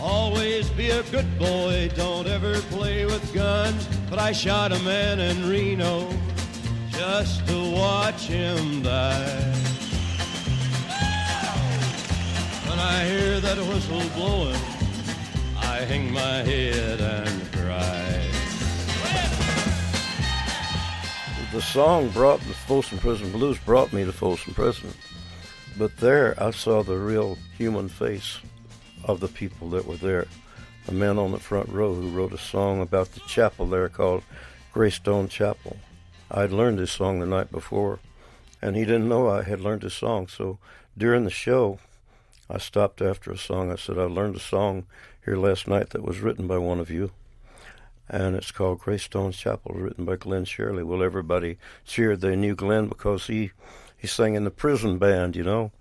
always 0.00 0.68
be 0.70 0.90
a 0.90 1.02
good 1.04 1.38
boy, 1.38 1.90
don't 1.94 2.26
ever 2.26 2.60
play 2.72 3.04
with 3.04 3.32
guns. 3.34 3.86
But 4.10 4.18
I 4.18 4.32
shot 4.32 4.72
a 4.72 4.78
man 4.80 5.20
in 5.20 5.48
Reno 5.48 6.08
just 6.90 7.46
to 7.48 7.70
watch 7.72 8.26
him 8.26 8.82
die. 8.82 9.54
When 12.68 12.78
I 12.78 13.04
hear 13.04 13.40
that 13.40 13.58
whistle 13.58 14.08
blowing, 14.14 14.60
I 15.58 15.84
hang 15.86 16.12
my 16.12 16.42
head 16.42 17.00
and 17.00 17.52
cry. 17.52 18.22
the 21.52 21.62
song 21.62 22.10
brought 22.10 22.38
the 22.40 22.52
Folsom 22.52 22.98
Prison 22.98 23.32
Blues 23.32 23.58
brought 23.58 23.90
me 23.92 24.04
to 24.04 24.12
Folsom 24.12 24.52
Prison. 24.52 24.92
But 25.78 25.96
there 25.96 26.34
I 26.42 26.50
saw 26.50 26.82
the 26.82 26.98
real 26.98 27.38
human 27.56 27.88
face 27.88 28.40
of 29.06 29.20
the 29.20 29.28
people 29.28 29.70
that 29.70 29.86
were 29.86 29.96
there. 29.96 30.26
A 30.88 30.92
man 30.92 31.18
on 31.18 31.32
the 31.32 31.40
front 31.40 31.70
row 31.70 31.94
who 31.94 32.10
wrote 32.10 32.34
a 32.34 32.38
song 32.38 32.82
about 32.82 33.12
the 33.12 33.20
chapel 33.20 33.66
there 33.66 33.88
called 33.88 34.22
Greystone 34.72 35.28
Chapel. 35.28 35.78
I'd 36.30 36.52
learned 36.52 36.78
this 36.78 36.92
song 36.92 37.20
the 37.20 37.26
night 37.26 37.50
before, 37.50 38.00
and 38.60 38.76
he 38.76 38.84
didn't 38.84 39.08
know 39.08 39.28
I 39.28 39.42
had 39.42 39.60
learned 39.60 39.82
this 39.82 39.94
song. 39.94 40.28
So 40.28 40.58
during 40.98 41.24
the 41.24 41.30
show, 41.30 41.78
I 42.50 42.58
stopped 42.58 43.00
after 43.00 43.32
a 43.32 43.38
song. 43.38 43.72
I 43.72 43.76
said, 43.76 43.98
I 43.98 44.02
learned 44.02 44.36
a 44.36 44.40
song 44.40 44.86
here 45.24 45.36
last 45.36 45.66
night 45.66 45.90
that 45.90 46.04
was 46.04 46.20
written 46.20 46.46
by 46.46 46.58
one 46.58 46.78
of 46.78 46.90
you 46.90 47.12
and 48.08 48.36
it's 48.36 48.52
called 48.52 48.78
Greystone 48.78 49.32
Chapel, 49.32 49.74
written 49.74 50.04
by 50.04 50.16
Glen 50.16 50.44
Sherley. 50.44 50.84
Well, 50.84 51.02
everybody 51.02 51.58
cheered. 51.84 52.20
They 52.20 52.36
knew 52.36 52.54
Glenn 52.54 52.88
because 52.88 53.26
he 53.26 53.52
he 53.96 54.06
sang 54.06 54.34
in 54.34 54.44
the 54.44 54.50
prison 54.50 54.98
band, 54.98 55.34
you 55.34 55.42
know, 55.42 55.72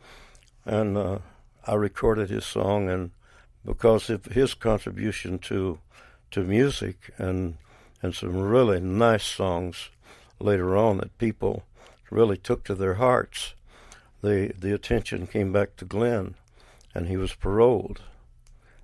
and 0.64 0.98
uh, 0.98 1.20
I 1.68 1.76
recorded 1.76 2.30
his 2.30 2.46
song, 2.46 2.90
and 2.90 3.12
because 3.66 4.10
of 4.10 4.26
his 4.26 4.54
contribution 4.54 5.40
to 5.40 5.80
to 6.32 6.44
music 6.44 7.12
and 7.18 7.58
and 8.02 8.14
some 8.14 8.36
really 8.36 8.80
nice 8.80 9.26
songs 9.26 9.90
later 10.40 10.76
on 10.76 10.98
that 10.98 11.18
people 11.18 11.64
really 12.12 12.38
took 12.38 12.64
to 12.64 12.76
their 12.76 12.96
hearts, 12.96 13.54
the 14.22 14.52
the 14.60 14.74
attention 14.74 15.28
came 15.28 15.52
back 15.52 15.76
to 15.78 15.86
Glen, 15.86 16.36
and 16.94 17.08
he 17.08 17.18
was 17.18 17.34
paroled 17.34 18.02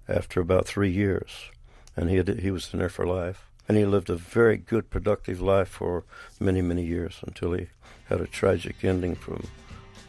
after 0.08 0.42
about 0.42 0.66
three 0.66 0.92
years 0.92 1.52
and 1.96 2.10
he 2.10 2.18
had, 2.18 2.28
he 2.40 2.52
was 2.52 2.74
in 2.74 2.80
there 2.80 2.90
for 2.90 3.06
life. 3.06 3.48
And 3.68 3.78
he 3.78 3.86
lived 3.86 4.10
a 4.10 4.16
very 4.16 4.58
good, 4.58 4.90
productive 4.90 5.42
life 5.42 5.70
for 5.70 6.04
many, 6.40 6.62
many 6.62 6.84
years 6.84 7.20
until 7.26 7.54
he 7.54 7.68
had 8.06 8.20
a 8.20 8.28
tragic 8.28 8.84
ending 8.84 9.16
from, 9.16 9.48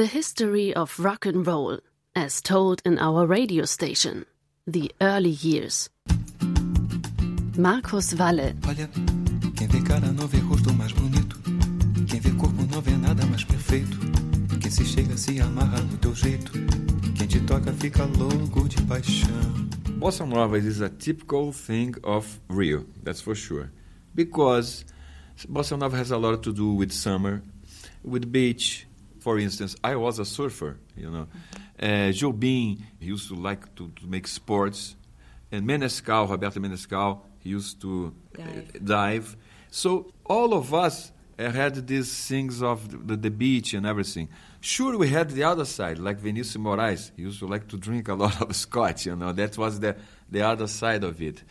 The 0.00 0.06
history 0.06 0.72
of 0.72 0.98
rock 0.98 1.26
and 1.26 1.46
roll, 1.46 1.78
as 2.16 2.40
told 2.40 2.80
in 2.86 2.98
our 2.98 3.26
radio 3.26 3.66
station, 3.66 4.24
the 4.66 4.90
early 4.98 5.36
years. 5.42 5.90
Marcos 7.58 8.14
Valle. 8.14 8.56
Olha, 8.66 8.88
quem 9.54 9.68
vê 9.68 9.82
cara 9.82 10.10
não 10.10 10.26
vê 10.26 10.38
rosto 10.38 10.72
mais 10.72 10.90
bonito. 10.92 11.38
Quem 12.08 12.18
vê 12.18 12.30
corpo 12.30 12.62
não 12.72 12.80
vê 12.80 12.96
nada 12.96 13.26
mais 13.26 13.44
perfeito. 13.44 13.98
Quem 14.58 14.70
se 14.70 14.86
chega 14.86 15.18
se 15.18 15.38
amarra 15.38 15.82
no 15.82 15.98
teu 15.98 16.14
jeito. 16.14 16.50
Quem 17.18 17.26
te 17.26 17.38
toca 17.40 17.70
fica 17.74 18.06
louco 18.06 18.66
de 18.70 18.80
paixão. 18.84 19.68
Bossa 19.98 20.24
Nova 20.24 20.56
is 20.56 20.80
a 20.80 20.88
typical 20.88 21.52
thing 21.52 21.92
of 22.02 22.40
Rio, 22.48 22.86
that's 23.04 23.20
for 23.20 23.36
sure. 23.36 23.68
Because 24.14 24.86
Bossa 25.46 25.76
Nova 25.76 25.98
has 25.98 26.10
a 26.10 26.16
lot 26.16 26.38
to 26.38 26.54
do 26.54 26.72
with 26.72 26.90
summer, 26.90 27.42
with 28.02 28.24
beach. 28.24 28.86
For 29.20 29.38
instance, 29.38 29.76
I 29.84 29.96
was 29.96 30.18
a 30.18 30.24
surfer, 30.24 30.78
you 30.96 31.10
know. 31.10 31.26
Uh, 31.78 32.12
Jobim 32.12 32.82
used 33.00 33.28
to 33.28 33.34
like 33.34 33.74
to, 33.76 33.88
to 33.88 34.06
make 34.06 34.26
sports. 34.26 34.96
And 35.52 35.66
Menescal, 35.66 36.28
Roberto 36.28 36.60
Menescal, 36.60 37.20
he 37.38 37.50
used 37.50 37.80
to 37.82 38.14
dive. 38.34 38.70
Uh, 38.74 38.78
dive. 38.84 39.36
So 39.70 40.12
all 40.24 40.54
of 40.54 40.72
us 40.72 41.12
uh, 41.38 41.50
had 41.50 41.86
these 41.86 42.26
things 42.26 42.62
of 42.62 43.06
the, 43.06 43.16
the, 43.16 43.30
beach 43.30 43.74
and 43.74 43.86
everything. 43.86 44.28
Sure, 44.60 44.96
we 44.96 45.08
had 45.08 45.30
the 45.30 45.44
other 45.44 45.64
side, 45.64 45.98
like 45.98 46.18
Vinicius 46.18 46.56
Moraes. 46.56 47.12
He 47.16 47.22
used 47.22 47.38
to 47.38 47.46
like 47.46 47.66
to 47.68 47.76
drink 47.76 48.08
a 48.08 48.14
lot 48.24 48.40
of 48.42 48.54
scotch, 48.54 49.06
you 49.06 49.16
know. 49.16 49.32
That 49.32 49.56
was 49.56 49.80
the, 49.80 49.96
the 50.30 50.42
other 50.42 50.66
side 50.66 51.02
of 51.04 51.20
it. 51.22 51.42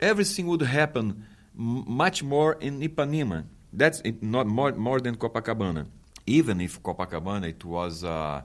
Everything 0.00 0.46
would 0.46 0.62
happen 0.62 1.26
m- 1.58 1.84
much 1.86 2.22
more 2.22 2.54
in 2.60 2.80
Ipanema. 2.80 3.44
That's 3.72 4.00
it, 4.00 4.22
not 4.22 4.46
more, 4.46 4.72
more 4.72 5.00
than 5.00 5.16
Copacabana. 5.16 5.86
Even 6.26 6.60
if 6.60 6.82
Copacabana, 6.82 7.48
it 7.48 7.64
was 7.64 8.04
uh, 8.04 8.42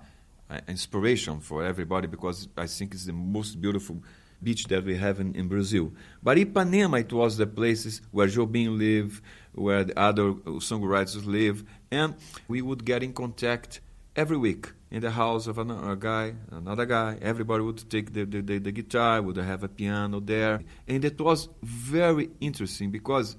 an 0.50 0.62
inspiration 0.68 1.40
for 1.40 1.64
everybody 1.64 2.08
because 2.08 2.48
I 2.58 2.68
think 2.68 2.94
it's 2.94 3.06
the 3.06 3.14
most 3.14 3.62
beautiful 3.62 4.02
beach 4.42 4.66
that 4.66 4.84
we 4.84 4.96
have 4.98 5.20
in, 5.20 5.36
in 5.36 5.48
Brazil. 5.48 5.92
But 6.24 6.38
Ipanema, 6.38 7.02
it 7.02 7.14
was 7.14 7.38
the 7.38 7.48
places 7.48 8.02
where 8.12 8.28
Jobim 8.28 8.78
lived, 8.78 9.22
where 9.54 9.84
the 9.84 9.98
other 10.00 10.34
songwriters 10.60 11.26
live, 11.26 11.64
and 11.92 12.16
we 12.48 12.62
would 12.62 12.86
get 12.86 13.04
in 13.04 13.14
contact 13.14 13.82
every 14.16 14.38
week 14.38 14.72
in 14.92 15.02
the 15.02 15.12
house 15.12 15.48
of 15.48 15.58
a 15.58 15.96
guy, 15.96 16.34
another 16.52 16.86
guy. 16.86 17.18
Everybody 17.22 17.64
would 17.64 17.90
take 17.90 18.14
the, 18.14 18.26
the, 18.26 18.42
the, 18.42 18.58
the 18.58 18.72
guitar, 18.72 19.22
would 19.22 19.38
have 19.38 19.64
a 19.64 19.68
piano 19.68 20.20
there. 20.20 20.62
And 20.88 21.06
it 21.06 21.20
was 21.20 21.50
very 21.62 22.30
interesting 22.40 22.92
because 22.92 23.36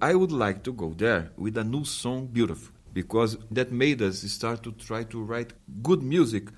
I 0.00 0.14
would 0.14 0.32
like 0.32 0.62
to 0.64 0.72
go 0.72 0.94
there 0.96 1.30
with 1.36 1.58
a 1.58 1.64
new 1.64 1.84
song, 1.84 2.26
beautiful, 2.26 2.72
because 2.92 3.36
that 3.50 3.72
made 3.72 4.02
us 4.02 4.20
start 4.20 4.62
to 4.62 4.72
try 4.72 5.04
to 5.04 5.22
write 5.22 5.52
good 5.82 6.02
music 6.02 6.48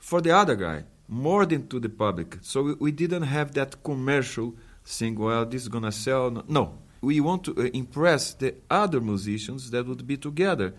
for 0.00 0.20
the 0.20 0.34
other 0.34 0.56
guy 0.56 0.84
more 1.08 1.46
than 1.46 1.66
to 1.68 1.80
the 1.80 1.88
public. 1.88 2.38
So 2.42 2.62
we, 2.62 2.72
we 2.74 2.92
didn't 2.92 3.22
have 3.22 3.54
that 3.54 3.82
commercial 3.82 4.54
thing, 4.84 5.18
well, 5.18 5.46
this 5.46 5.62
is 5.62 5.68
to 5.68 5.92
sell. 5.92 6.44
No. 6.48 6.78
We 7.00 7.20
want 7.20 7.44
to 7.44 7.56
uh, 7.56 7.70
impress 7.72 8.34
the 8.34 8.54
other 8.68 9.00
musicians 9.00 9.70
that 9.70 9.86
would 9.86 10.06
be 10.06 10.16
together. 10.16 10.74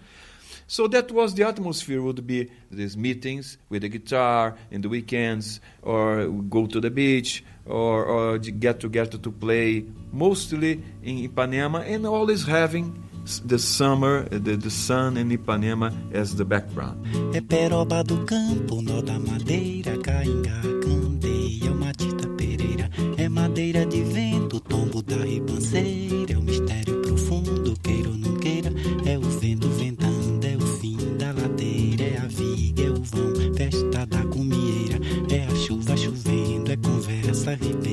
So 0.68 0.88
that 0.88 1.12
was 1.12 1.34
the 1.34 1.48
atmosphere 1.48 2.02
would 2.02 2.28
be 2.28 2.52
these 2.70 2.96
meetings 2.96 3.58
with 3.70 3.82
the 3.82 3.90
guitar 3.90 4.56
in 4.70 4.82
the 4.82 4.90
weekends 4.90 5.62
or 5.82 6.28
go 6.28 6.68
to 6.68 6.80
the 6.80 6.92
beach 6.92 7.44
or, 7.66 8.06
or 8.06 8.38
get 8.38 8.80
together 8.80 9.18
to 9.18 9.32
play 9.32 9.86
mostly 10.12 10.84
in 11.02 11.28
Ipanema 11.28 11.88
and 11.88 12.06
always 12.06 12.46
having 12.46 13.09
the 13.38 13.60
summer, 13.60 14.24
the, 14.30 14.58
the 14.58 14.70
sun 14.70 15.18
in 15.18 15.30
Ipanema 15.30 15.94
as 16.14 16.36
the 16.36 16.44
background. 16.44 16.98
É 17.34 17.42
peroba 17.42 18.04
do 18.04 18.18
campo, 18.26 18.82
nó 18.82 19.02
da 19.02 19.20
madeira, 19.20 19.98
cainga, 19.98 20.62
candeia, 20.82 21.72
matita 21.74 22.28
pereira. 22.30 22.90
É 23.18 23.30
madeira 23.30 23.86
de 23.86 24.02
vento, 24.02 24.60
tombo 24.60 25.04
da 25.04 25.18
ribanceira. 25.18 26.34
É 26.34 26.38
o 26.38 26.42
mistério 26.42 27.02
profundo, 27.02 27.76
queira 27.84 28.10
ou 28.10 28.18
não 28.18 28.36
queira. 28.38 28.72
É 29.06 29.18
o 29.18 29.22
vento 29.22 29.68
ventando, 29.70 30.46
é 30.46 30.56
o 30.56 30.68
fim 30.80 30.98
da 31.18 31.32
ladeira. 31.32 32.04
É 32.04 32.18
a 32.18 32.28
viga, 32.28 32.84
é 32.84 32.90
o 32.90 33.04
vão, 33.04 33.54
festa 33.56 34.06
da 34.06 34.24
comieira. 34.26 35.00
É 35.30 35.46
a 35.46 35.56
chuva 35.56 35.96
chovendo, 35.96 36.72
é 36.72 36.78
conversa 36.78 37.54
ribeira. 37.56 37.89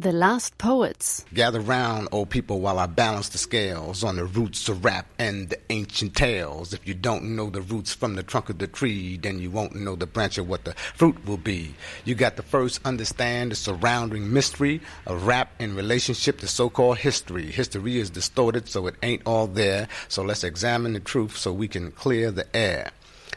The 0.00 0.10
Last 0.12 0.58
Poets. 0.58 1.24
Gather 1.32 1.60
round, 1.60 2.08
old 2.10 2.30
people, 2.30 2.60
while 2.60 2.80
I 2.80 2.86
balance 2.86 3.28
the 3.28 3.38
scales 3.38 4.02
on 4.02 4.16
the 4.16 4.24
roots 4.24 4.68
of 4.68 4.84
rap 4.84 5.06
and 5.16 5.50
the 5.50 5.60
ancient 5.70 6.16
tales. 6.16 6.72
If 6.72 6.88
you 6.88 6.94
don't 6.94 7.36
know 7.36 7.48
the 7.48 7.60
roots 7.60 7.94
from 7.94 8.16
the 8.16 8.24
trunk 8.24 8.50
of 8.50 8.58
the 8.58 8.66
tree, 8.66 9.16
then 9.18 9.38
you 9.38 9.52
won't 9.52 9.76
know 9.76 9.94
the 9.94 10.08
branch 10.08 10.36
of 10.36 10.48
what 10.48 10.64
the 10.64 10.74
fruit 10.74 11.24
will 11.24 11.36
be. 11.36 11.76
You 12.04 12.16
got 12.16 12.36
to 12.38 12.42
first 12.42 12.80
understand 12.84 13.52
the 13.52 13.56
surrounding 13.56 14.32
mystery 14.32 14.80
of 15.06 15.28
rap 15.28 15.52
in 15.60 15.76
relationship 15.76 16.40
to 16.40 16.48
so 16.48 16.68
called 16.68 16.98
history. 16.98 17.52
History 17.52 17.98
is 17.98 18.10
distorted, 18.10 18.68
so 18.68 18.88
it 18.88 18.96
ain't 19.04 19.22
all 19.26 19.46
there. 19.46 19.86
So 20.08 20.24
let's 20.24 20.42
examine 20.42 20.94
the 20.94 21.00
truth 21.00 21.36
so 21.36 21.52
we 21.52 21.68
can 21.68 21.92
clear 21.92 22.32
the 22.32 22.48
air. 22.56 22.90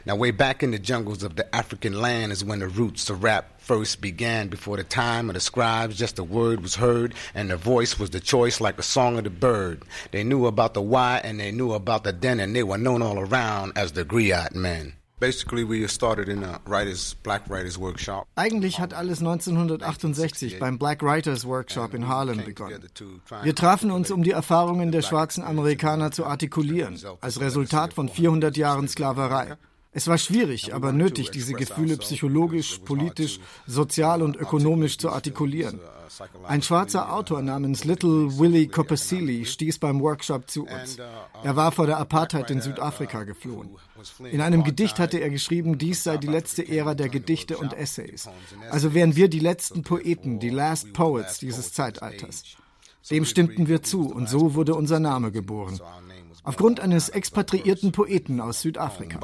Now, 0.05 0.17
way 0.17 0.31
back 0.31 0.63
in 0.63 0.71
the 0.71 0.79
jungles 0.79 1.23
of 1.23 1.37
the 1.37 1.55
African 1.55 2.01
land 2.01 2.33
is 2.33 2.43
when 2.43 2.59
the 2.59 2.67
roots 2.67 3.09
of 3.09 3.23
rap 3.23 3.61
first 3.61 4.01
began. 4.01 4.49
Before 4.49 4.75
the 4.75 4.83
time 4.83 5.29
of 5.29 5.35
the 5.35 5.39
scribes, 5.39 5.97
just 5.97 6.19
a 6.19 6.23
word 6.23 6.61
was 6.61 6.75
heard, 6.75 7.13
and 7.33 7.49
the 7.49 7.55
voice 7.55 7.97
was 7.97 8.09
the 8.09 8.19
choice, 8.19 8.59
like 8.59 8.75
the 8.75 8.83
song 8.83 9.17
of 9.17 9.23
the 9.23 9.29
bird. 9.29 9.83
They 10.11 10.25
knew 10.25 10.45
about 10.45 10.73
the 10.73 10.81
why 10.81 11.21
and 11.23 11.39
they 11.39 11.51
knew 11.51 11.71
about 11.71 12.03
the 12.03 12.11
den, 12.11 12.41
and 12.41 12.53
they 12.53 12.63
were 12.63 12.77
known 12.77 13.01
all 13.01 13.17
around 13.17 13.77
as 13.77 13.93
the 13.93 14.03
Griot 14.03 14.53
men. 14.53 14.93
Basically, 15.19 15.63
we 15.63 15.87
started 15.87 16.27
in 16.27 16.43
a 16.43 16.59
writers, 16.65 17.15
Black 17.23 17.49
Writers 17.49 17.77
Workshop. 17.77 18.27
Eigentlich 18.35 18.79
hat 18.79 18.93
alles 18.93 19.21
1968 19.21 20.59
beim 20.59 20.77
Black 20.77 21.01
Writers 21.01 21.45
Workshop 21.45 21.93
in 21.93 22.09
Harlem 22.09 22.43
begonnen. 22.43 22.81
Wir 23.43 23.55
trafen 23.55 23.89
uns, 23.89 24.11
um 24.11 24.23
die 24.23 24.31
Erfahrungen 24.31 24.91
der 24.91 25.01
schwarzen 25.01 25.45
Amerikaner 25.45 26.11
zu 26.11 26.25
artikulieren, 26.25 26.99
als 27.21 27.39
Resultat 27.39 27.93
von 27.93 28.09
400 28.09 28.57
Jahren 28.57 28.89
Sklaverei. 28.89 29.55
Es 29.95 30.08
war 30.08 30.17
schwierig, 30.17 30.73
aber 30.73 30.91
nötig, 30.91 31.29
diese 31.29 31.53
Gefühle 31.53 31.97
psychologisch, 31.97 32.79
politisch, 32.84 33.39
sozial 33.67 34.23
und 34.23 34.36
ökonomisch 34.36 34.97
zu 34.97 35.12
artikulieren. 35.12 35.79
Ein 36.47 36.62
schwarzer 36.62 37.13
Autor 37.13 37.41
namens 37.41 37.86
Little 37.86 38.38
Willie 38.38 38.67
Copperseely 38.67 39.45
stieß 39.45 39.79
beim 39.79 40.01
Workshop 40.01 40.49
zu 40.49 40.63
uns. 40.63 40.97
Er 41.43 41.56
war 41.56 41.71
vor 41.71 41.86
der 41.86 41.97
Apartheid 41.97 42.49
in 42.49 42.62
Südafrika 42.62 43.23
geflohen. 43.23 43.69
In 44.32 44.41
einem 44.41 44.63
Gedicht 44.63 44.99
hatte 44.99 45.19
er 45.19 45.29
geschrieben, 45.29 45.77
dies 45.77 46.03
sei 46.03 46.17
die 46.17 46.27
letzte 46.27 46.67
Ära 46.67 46.95
der 46.95 47.10
Gedichte 47.10 47.58
und 47.58 47.73
Essays. 47.73 48.27
Also 48.71 48.93
wären 48.93 49.15
wir 49.15 49.27
die 49.27 49.39
letzten 49.39 49.84
Poeten, 49.84 50.39
die 50.39 50.49
Last 50.49 50.93
Poets 50.93 51.39
dieses 51.39 51.71
Zeitalters. 51.73 52.43
Dem 53.12 53.25
stimmten 53.25 53.67
wir 53.67 53.84
zu 53.84 54.08
und 54.12 54.29
so 54.29 54.56
wurde 54.56 54.75
unser 54.75 54.99
Name 54.99 55.32
geboren 55.32 55.79
aufgrund 56.43 56.79
eines 56.79 57.10
expatriierten 57.10 57.91
Poeten 57.91 58.39
aus 58.39 58.62
Südafrika. 58.62 59.19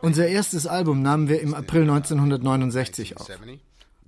Unser 0.00 0.26
erstes 0.26 0.66
Album 0.66 1.02
nahmen 1.02 1.28
wir 1.28 1.40
im 1.40 1.54
April 1.54 1.82
1969 1.82 3.16
auf. 3.16 3.28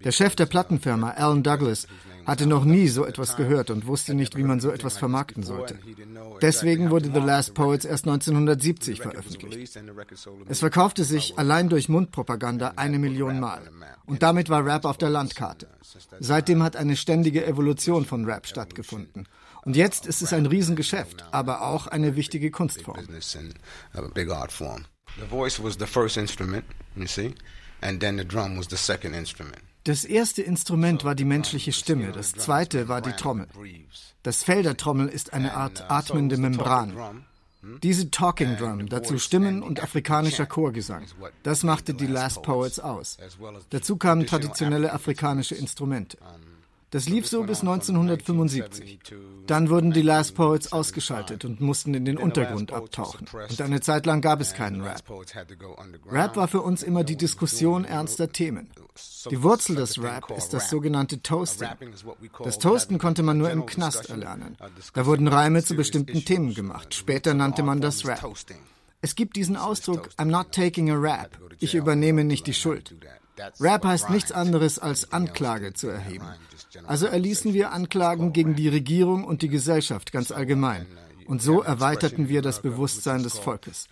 Der 0.04 0.12
Chef 0.12 0.36
der 0.36 0.46
Plattenfirma, 0.46 1.12
Alan 1.12 1.42
Douglas, 1.42 1.86
hatte 2.26 2.46
noch 2.46 2.64
nie 2.64 2.88
so 2.88 3.04
etwas 3.04 3.36
gehört 3.36 3.70
und 3.70 3.86
wusste 3.86 4.14
nicht, 4.14 4.36
wie 4.36 4.42
man 4.42 4.60
so 4.60 4.70
etwas 4.70 4.98
vermarkten 4.98 5.42
sollte. 5.42 5.78
Deswegen 6.42 6.90
wurde 6.90 7.10
The 7.12 7.20
Last 7.20 7.54
Poets 7.54 7.84
erst 7.84 8.06
1970 8.06 9.00
veröffentlicht. 9.00 9.78
Es 10.48 10.58
verkaufte 10.58 11.04
sich 11.04 11.38
allein 11.38 11.68
durch 11.68 11.88
Mundpropaganda 11.88 12.74
eine 12.76 12.98
Million 12.98 13.40
Mal. 13.40 13.62
Und 14.06 14.22
damit 14.22 14.48
war 14.50 14.64
Rap 14.66 14.84
auf 14.84 14.98
der 14.98 15.10
Landkarte. 15.10 15.68
Seitdem 16.18 16.62
hat 16.62 16.76
eine 16.76 16.96
ständige 16.96 17.46
Evolution 17.46 18.04
von 18.04 18.24
Rap 18.24 18.46
stattgefunden. 18.46 19.26
Und 19.64 19.76
jetzt 19.76 20.06
ist 20.06 20.22
es 20.22 20.32
ein 20.32 20.46
Riesengeschäft, 20.46 21.24
aber 21.32 21.62
auch 21.62 21.86
eine 21.86 22.16
wichtige 22.16 22.50
Kunstform. 22.50 23.06
The 25.16 25.26
voice 25.30 25.62
was 25.62 25.76
the 25.78 25.86
first 25.86 26.16
instrument, 26.16 26.64
you 26.96 27.06
see, 27.06 27.34
and 27.80 28.00
then 28.00 28.18
the 28.18 28.26
drum 28.26 28.58
was 28.58 28.66
the 28.68 28.76
second 28.76 29.14
instrument. 29.14 29.62
Das 29.84 30.04
erste 30.04 30.42
Instrument 30.42 31.04
war 31.04 31.14
die 31.14 31.26
menschliche 31.26 31.72
Stimme, 31.72 32.10
das 32.10 32.32
zweite 32.32 32.88
war 32.88 33.02
die 33.02 33.12
Trommel. 33.12 33.46
Das 34.22 34.42
Fell 34.42 34.62
der 34.62 34.76
Trommel 34.76 35.08
ist 35.08 35.34
eine 35.34 35.54
Art 35.54 35.90
atmende 35.90 36.38
Membran. 36.38 37.26
Diese 37.82 38.10
Talking 38.10 38.56
Drum, 38.56 38.88
dazu 38.88 39.18
Stimmen 39.18 39.62
und 39.62 39.82
afrikanischer 39.82 40.46
Chorgesang, 40.46 41.04
das 41.42 41.62
machte 41.62 41.94
die 41.94 42.06
Last 42.06 42.42
Poets 42.42 42.78
aus. 42.80 43.18
Dazu 43.70 43.96
kamen 43.96 44.26
traditionelle 44.26 44.92
afrikanische 44.92 45.54
Instrumente. 45.54 46.18
Das 46.90 47.08
lief 47.08 47.26
so 47.26 47.42
bis 47.42 47.60
1975. 47.60 49.00
Dann 49.46 49.68
wurden 49.68 49.92
die 49.92 50.02
Last 50.02 50.34
Poets 50.34 50.72
ausgeschaltet 50.72 51.44
und 51.44 51.60
mussten 51.60 51.94
in 51.94 52.04
den 52.04 52.16
Untergrund 52.18 52.72
abtauchen. 52.72 53.26
Und 53.32 53.60
eine 53.60 53.80
Zeit 53.80 54.06
lang 54.06 54.20
gab 54.20 54.40
es 54.40 54.54
keinen 54.54 54.80
Rap. 54.80 55.02
Rap 56.06 56.36
war 56.36 56.48
für 56.48 56.62
uns 56.62 56.82
immer 56.82 57.04
die 57.04 57.16
Diskussion 57.16 57.84
ernster 57.84 58.30
Themen. 58.30 58.70
Die 59.30 59.42
Wurzel 59.42 59.76
des 59.76 60.00
Rap 60.02 60.30
ist 60.36 60.50
das 60.50 60.70
sogenannte 60.70 61.20
Toasting. 61.20 61.68
Das 62.42 62.58
Toasten 62.58 62.98
konnte 62.98 63.22
man 63.22 63.38
nur 63.38 63.50
im 63.50 63.66
Knast 63.66 64.10
erlernen. 64.10 64.56
Da 64.92 65.06
wurden 65.06 65.28
Reime 65.28 65.64
zu 65.64 65.74
bestimmten 65.74 66.24
Themen 66.24 66.54
gemacht. 66.54 66.94
Später 66.94 67.34
nannte 67.34 67.62
man 67.62 67.80
das 67.80 68.06
Rap. 68.06 68.24
Es 69.00 69.14
gibt 69.14 69.36
diesen 69.36 69.56
Ausdruck 69.56 70.08
I'm 70.16 70.26
not 70.26 70.52
taking 70.52 70.90
a 70.90 70.96
rap. 70.96 71.38
Ich 71.58 71.74
übernehme 71.74 72.24
nicht 72.24 72.46
die 72.46 72.54
Schuld. 72.54 72.94
Rap 73.60 73.84
heißt 73.84 74.10
nichts 74.10 74.32
anderes 74.32 74.78
als 74.78 75.12
Anklage 75.12 75.74
zu 75.74 75.88
erheben. 75.88 76.26
Also 76.86 77.06
erließen 77.06 77.54
wir 77.54 77.72
Anklagen 77.72 78.32
gegen 78.32 78.54
die 78.54 78.68
Regierung 78.68 79.24
und 79.24 79.42
die 79.42 79.48
Gesellschaft 79.48 80.12
ganz 80.12 80.30
allgemein. 80.30 80.86
Und 81.26 81.40
so 81.40 81.62
erweiterten 81.62 82.28
wir 82.28 82.42
das 82.42 82.60
Bewusstsein 82.60 83.22
des 83.22 83.38
Volkes. 83.38 83.88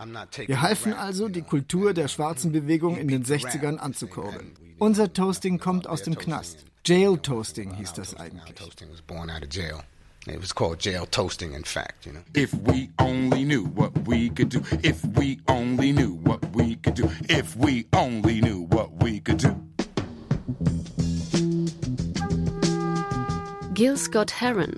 Wir 0.47 0.61
halfen 0.61 0.93
also, 0.93 1.29
die 1.29 1.43
Kultur 1.43 1.95
der 1.95 2.09
schwarzen 2.09 2.53
Bewegung 2.53 2.97
in 2.97 3.09
den 3.09 3.25
60ern 3.25 3.79
anzukurbeln. 3.79 4.53
Unser 4.79 5.13
Toasting 5.13 5.59
kommt 5.59 5.87
aus 5.87 6.03
dem 6.03 6.17
Knast. 6.17 6.65
Jail 6.85 7.17
Toasting 7.19 7.75
hieß 7.75 7.93
das 7.95 8.15
eigentlich. 8.17 8.55
It 10.25 10.41
was 10.41 10.53
called 10.53 10.79
jail 10.79 11.05
toasting, 11.05 11.53
in 11.53 11.65
fact, 11.65 12.07
you 12.07 12.13
know. 12.13 12.21
If 12.33 12.55
we 12.55 12.91
only 13.01 13.43
knew 13.45 13.65
what 13.65 14.07
we 14.07 14.29
could 14.31 14.51
do, 14.51 14.63
if 14.85 15.05
we 15.17 15.41
only 15.49 15.91
knew 15.91 16.13
what 16.23 16.41
we 16.55 16.77
could 16.77 16.95
do, 16.95 17.11
if 17.29 17.57
we 17.57 17.87
only 17.93 18.41
knew 18.41 18.69
what 18.71 19.03
we 19.03 19.19
could 19.19 19.39
do. 19.39 19.72
Gil 23.83 23.97
Scott 23.97 24.31
Heron. 24.31 24.73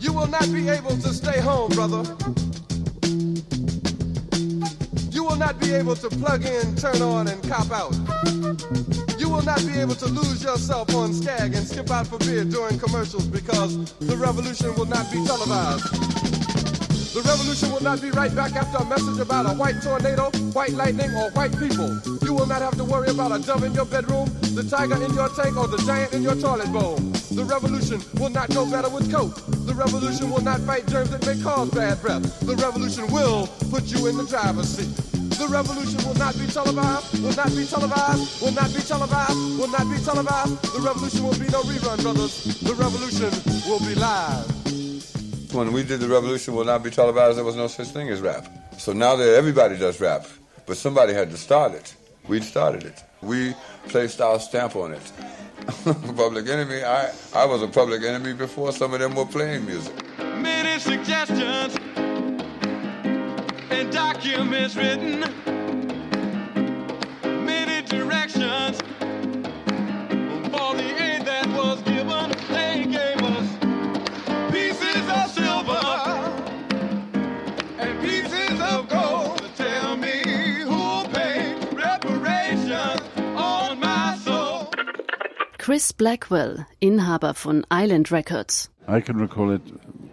You 0.00 0.10
will 0.10 0.26
not 0.26 0.50
be 0.50 0.70
able 0.70 0.96
to 1.04 1.12
stay 1.12 1.38
home, 1.38 1.70
brother. 1.72 2.02
You 5.10 5.22
will 5.22 5.36
not 5.36 5.60
be 5.60 5.74
able 5.74 5.96
to 5.96 6.08
plug 6.08 6.46
in, 6.46 6.76
turn 6.76 7.02
on, 7.02 7.28
and 7.28 7.42
cop 7.46 7.70
out. 7.70 7.92
You 9.18 9.28
will 9.28 9.42
not 9.42 9.60
be 9.66 9.78
able 9.78 9.96
to 9.96 10.06
lose 10.06 10.42
yourself 10.42 10.94
on 10.94 11.12
Skag 11.12 11.54
and 11.54 11.68
skip 11.68 11.90
out 11.90 12.06
for 12.06 12.16
beer 12.20 12.44
during 12.44 12.78
commercials 12.78 13.26
because 13.26 13.92
the 13.98 14.16
revolution 14.16 14.74
will 14.76 14.86
not 14.86 15.12
be 15.12 15.22
televised. 15.26 15.84
The 17.12 17.20
revolution 17.20 17.70
will 17.70 17.82
not 17.82 18.00
be 18.00 18.12
right 18.12 18.34
back 18.34 18.56
after 18.56 18.78
a 18.78 18.86
message 18.86 19.20
about 19.20 19.44
a 19.44 19.50
white 19.50 19.82
tornado, 19.82 20.30
white 20.54 20.72
lightning, 20.72 21.10
or 21.10 21.28
white 21.32 21.52
people. 21.58 22.00
You 22.22 22.32
will 22.32 22.46
not 22.46 22.62
have 22.62 22.78
to 22.78 22.84
worry 22.84 23.10
about 23.10 23.38
a 23.38 23.44
dove 23.44 23.62
in 23.62 23.74
your 23.74 23.84
bedroom, 23.84 24.30
the 24.54 24.66
tiger 24.66 24.96
in 25.04 25.12
your 25.12 25.28
tank, 25.28 25.58
or 25.58 25.68
the 25.68 25.76
giant 25.84 26.14
in 26.14 26.22
your 26.22 26.34
toilet 26.34 26.72
bowl. 26.72 26.96
The 27.30 27.44
revolution 27.44 28.00
will 28.20 28.30
not 28.30 28.50
go 28.50 28.70
better 28.70 28.88
with 28.88 29.10
coke. 29.10 29.34
The 29.66 29.74
revolution 29.74 30.30
will 30.30 30.42
not 30.42 30.60
fight 30.60 30.86
germs 30.86 31.10
that 31.10 31.26
may 31.26 31.42
cause 31.42 31.70
bad 31.70 32.00
breath. 32.00 32.40
The 32.40 32.54
revolution 32.56 33.10
will 33.10 33.48
put 33.70 33.84
you 33.84 34.06
in 34.06 34.16
the 34.16 34.24
driver's 34.24 34.68
seat. 34.68 34.88
The 35.36 35.48
revolution 35.48 36.02
will 36.06 36.14
not 36.14 36.38
be 36.38 36.46
televised, 36.46 37.20
will 37.20 37.34
not 37.34 37.54
be 37.54 37.66
televised, 37.66 38.40
will 38.40 38.52
not 38.52 38.72
be 38.72 38.80
televised, 38.80 39.58
will 39.58 39.68
not 39.68 39.90
be 39.90 39.98
televised. 40.02 40.62
The 40.72 40.80
revolution 40.80 41.24
will 41.24 41.38
be 41.38 41.48
no 41.48 41.62
rerun, 41.62 42.00
brothers. 42.02 42.60
The 42.60 42.74
revolution 42.74 43.30
will 43.68 43.80
be 43.80 43.94
live. 43.94 44.48
When 45.52 45.72
we 45.72 45.82
did 45.82 46.00
the 46.00 46.08
revolution 46.08 46.54
will 46.54 46.64
not 46.64 46.82
be 46.82 46.90
televised, 46.90 47.36
there 47.36 47.44
was 47.44 47.56
no 47.56 47.66
such 47.66 47.88
thing 47.88 48.08
as 48.08 48.20
rap. 48.20 48.46
So 48.78 48.92
now 48.92 49.16
that 49.16 49.34
everybody 49.36 49.76
does 49.76 50.00
rap, 50.00 50.26
but 50.64 50.76
somebody 50.76 51.12
had 51.12 51.30
to 51.30 51.36
start 51.36 51.72
it. 51.72 51.94
We 52.28 52.40
started 52.40 52.84
it. 52.84 53.02
We 53.20 53.54
placed 53.88 54.20
our 54.20 54.40
stamp 54.40 54.76
on 54.76 54.92
it. 54.92 55.12
public 56.16 56.48
enemy, 56.48 56.82
I, 56.84 57.12
I 57.34 57.44
was 57.44 57.62
a 57.62 57.68
public 57.68 58.02
enemy 58.02 58.32
before 58.32 58.72
some 58.72 58.94
of 58.94 59.00
them 59.00 59.14
were 59.14 59.26
playing 59.26 59.66
music. 59.66 59.94
Many 60.18 60.78
suggestions 60.78 61.76
and 63.70 63.92
documents 63.92 64.76
written. 64.76 65.20
Many 67.44 67.86
directions 67.86 68.78
for 70.50 70.74
the 70.74 70.88
aid 71.02 71.24
that 71.26 71.46
was 71.56 71.82
given. 71.82 72.30
They 72.48 72.86
gave 72.90 73.25
Chris 85.66 85.90
Blackwell, 85.90 86.64
Inhaber 86.80 87.34
von 87.34 87.64
Island 87.72 88.12
Records. 88.12 88.68
I 88.86 89.00
can 89.00 89.16
recall 89.18 89.50
it 89.50 89.62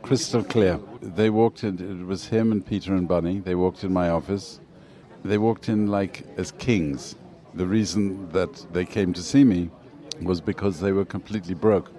crystal 0.02 0.44
clear. 0.44 0.80
They 1.00 1.30
walked 1.30 1.64
in, 1.64 1.78
it 1.78 2.08
was 2.08 2.26
him 2.26 2.52
and 2.52 2.66
Peter 2.66 2.96
and 2.96 3.08
Bunny. 3.08 3.38
They 3.40 3.54
walked 3.54 3.84
in 3.84 3.94
my 3.94 4.10
office. 4.10 4.60
They 5.24 5.38
walked 5.38 5.70
in 5.70 5.86
like 5.86 6.26
as 6.38 6.54
kings. 6.54 7.16
The 7.54 7.68
reason 7.68 8.32
that 8.32 8.66
they 8.74 8.84
came 8.84 9.14
to 9.14 9.22
see 9.22 9.44
me 9.44 9.70
was 10.24 10.42
because 10.42 10.80
they 10.80 10.92
were 10.92 11.06
completely 11.06 11.54
broke 11.54 11.92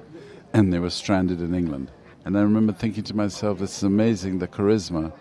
and 0.53 0.73
they 0.73 0.81
were 0.81 0.91
stranded 0.91 1.41
in 1.41 1.55
England. 1.55 1.93
And 2.25 2.37
I 2.37 2.41
remember 2.41 2.73
thinking 2.73 3.05
to 3.05 3.15
myself, 3.15 3.61
this 3.61 3.77
is 3.77 3.85
amazing 3.85 4.41
the 4.41 4.49
charisma 4.49 5.13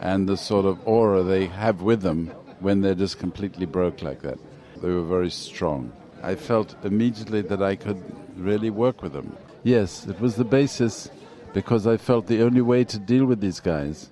and 0.00 0.28
the 0.28 0.36
sort 0.36 0.66
of 0.66 0.80
aura 0.84 1.22
they 1.22 1.46
have 1.46 1.80
with 1.82 2.02
them 2.02 2.26
when 2.58 2.80
they're 2.80 2.96
just 2.96 3.20
completely 3.20 3.66
broke 3.66 4.02
like 4.02 4.22
that. 4.22 4.40
They 4.82 4.88
were 4.88 5.04
very 5.04 5.30
strong. 5.30 5.92
I 6.22 6.34
felt 6.34 6.74
immediately 6.84 7.42
that 7.42 7.62
I 7.62 7.76
could 7.76 8.02
really 8.36 8.70
work 8.70 9.02
with 9.02 9.12
them. 9.12 9.36
Yes, 9.62 10.06
it 10.06 10.20
was 10.20 10.36
the 10.36 10.44
basis 10.44 11.10
because 11.52 11.86
I 11.86 11.96
felt 11.96 12.26
the 12.26 12.42
only 12.42 12.60
way 12.60 12.84
to 12.84 12.98
deal 12.98 13.24
with 13.24 13.40
these 13.40 13.60
guys, 13.60 14.10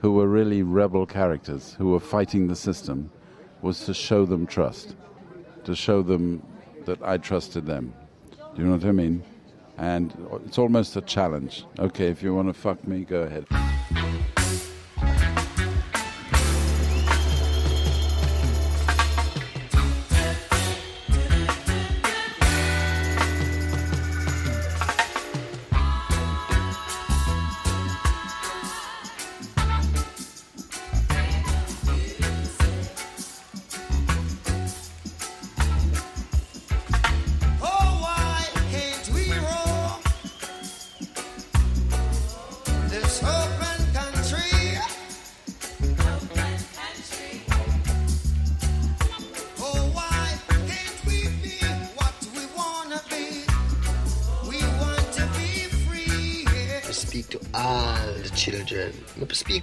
who 0.00 0.12
were 0.12 0.28
really 0.28 0.62
rebel 0.62 1.06
characters, 1.06 1.74
who 1.78 1.90
were 1.90 2.00
fighting 2.00 2.46
the 2.46 2.56
system, 2.56 3.10
was 3.62 3.84
to 3.86 3.94
show 3.94 4.24
them 4.24 4.46
trust, 4.46 4.94
to 5.64 5.74
show 5.74 6.02
them 6.02 6.42
that 6.84 7.02
I 7.02 7.18
trusted 7.18 7.66
them. 7.66 7.92
Do 8.54 8.62
you 8.62 8.68
know 8.68 8.76
what 8.76 8.84
I 8.84 8.92
mean? 8.92 9.22
And 9.76 10.12
it's 10.46 10.58
almost 10.58 10.96
a 10.96 11.00
challenge. 11.00 11.64
Okay, 11.78 12.06
if 12.06 12.22
you 12.22 12.34
want 12.34 12.48
to 12.48 12.54
fuck 12.54 12.86
me, 12.86 13.04
go 13.04 13.22
ahead. 13.22 13.46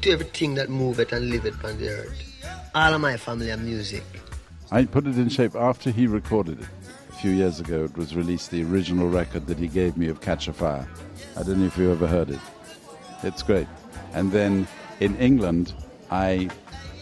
To 0.06 0.12
everything 0.12 0.54
that 0.54 0.70
move 0.70 1.00
it 1.00 1.12
and 1.12 1.32
live 1.32 1.48
it 1.48 1.56
on 1.66 1.76
the 1.80 1.90
earth. 1.90 2.46
All 2.76 2.94
of 2.94 3.02
my 3.02 3.18
family 3.18 3.50
and 3.50 3.66
music. 3.66 4.04
I 4.72 4.86
put 4.86 5.08
it 5.08 5.18
in 5.18 5.30
shape 5.30 5.56
after 5.56 5.90
he 5.90 6.06
recorded 6.06 6.62
it. 6.62 6.68
A 7.10 7.14
few 7.14 7.32
years 7.32 7.60
ago, 7.60 7.86
it 7.86 7.98
was 7.98 8.16
released, 8.16 8.52
the 8.52 8.64
original 8.66 9.10
record 9.10 9.48
that 9.48 9.58
he 9.58 9.68
gave 9.68 9.98
me 9.98 10.08
of 10.08 10.22
Catch 10.22 10.48
a 10.48 10.54
Fire. 10.54 10.88
I 11.36 11.42
don't 11.42 11.60
know 11.60 11.66
if 11.66 11.76
you 11.76 11.92
ever 11.92 12.06
heard 12.06 12.30
it. 12.30 12.40
It's 13.24 13.42
great. 13.42 13.68
And 14.14 14.32
then 14.32 14.68
in 15.00 15.18
England, 15.18 15.74
I 16.12 16.52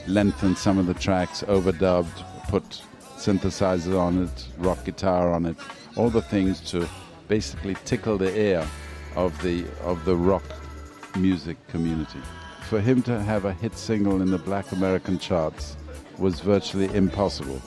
lengthened 0.07 0.57
some 0.57 0.77
of 0.77 0.85
the 0.85 0.93
tracks, 0.93 1.43
overdubbed, 1.43 2.47
put 2.47 2.63
synthesizer 3.17 3.99
on 3.99 4.23
it, 4.23 4.47
rock 4.59 4.85
guitar 4.85 5.33
on 5.33 5.45
it, 5.45 5.57
all 5.97 6.09
the 6.09 6.21
things 6.21 6.61
to 6.71 6.87
basically 7.27 7.75
tickle 7.83 8.17
the 8.17 8.33
ear 8.33 8.65
of 9.17 9.39
the 9.41 9.65
of 9.81 10.05
the 10.05 10.15
rock 10.15 10.43
music 11.17 11.57
community. 11.67 12.21
For 12.69 12.79
him 12.79 13.01
to 13.03 13.21
have 13.21 13.45
a 13.45 13.53
hit 13.53 13.77
single 13.77 14.21
in 14.21 14.31
the 14.31 14.37
black 14.37 14.71
American 14.71 15.19
charts 15.19 15.77
was 16.17 16.39
virtually 16.39 16.93
impossible 16.95 17.61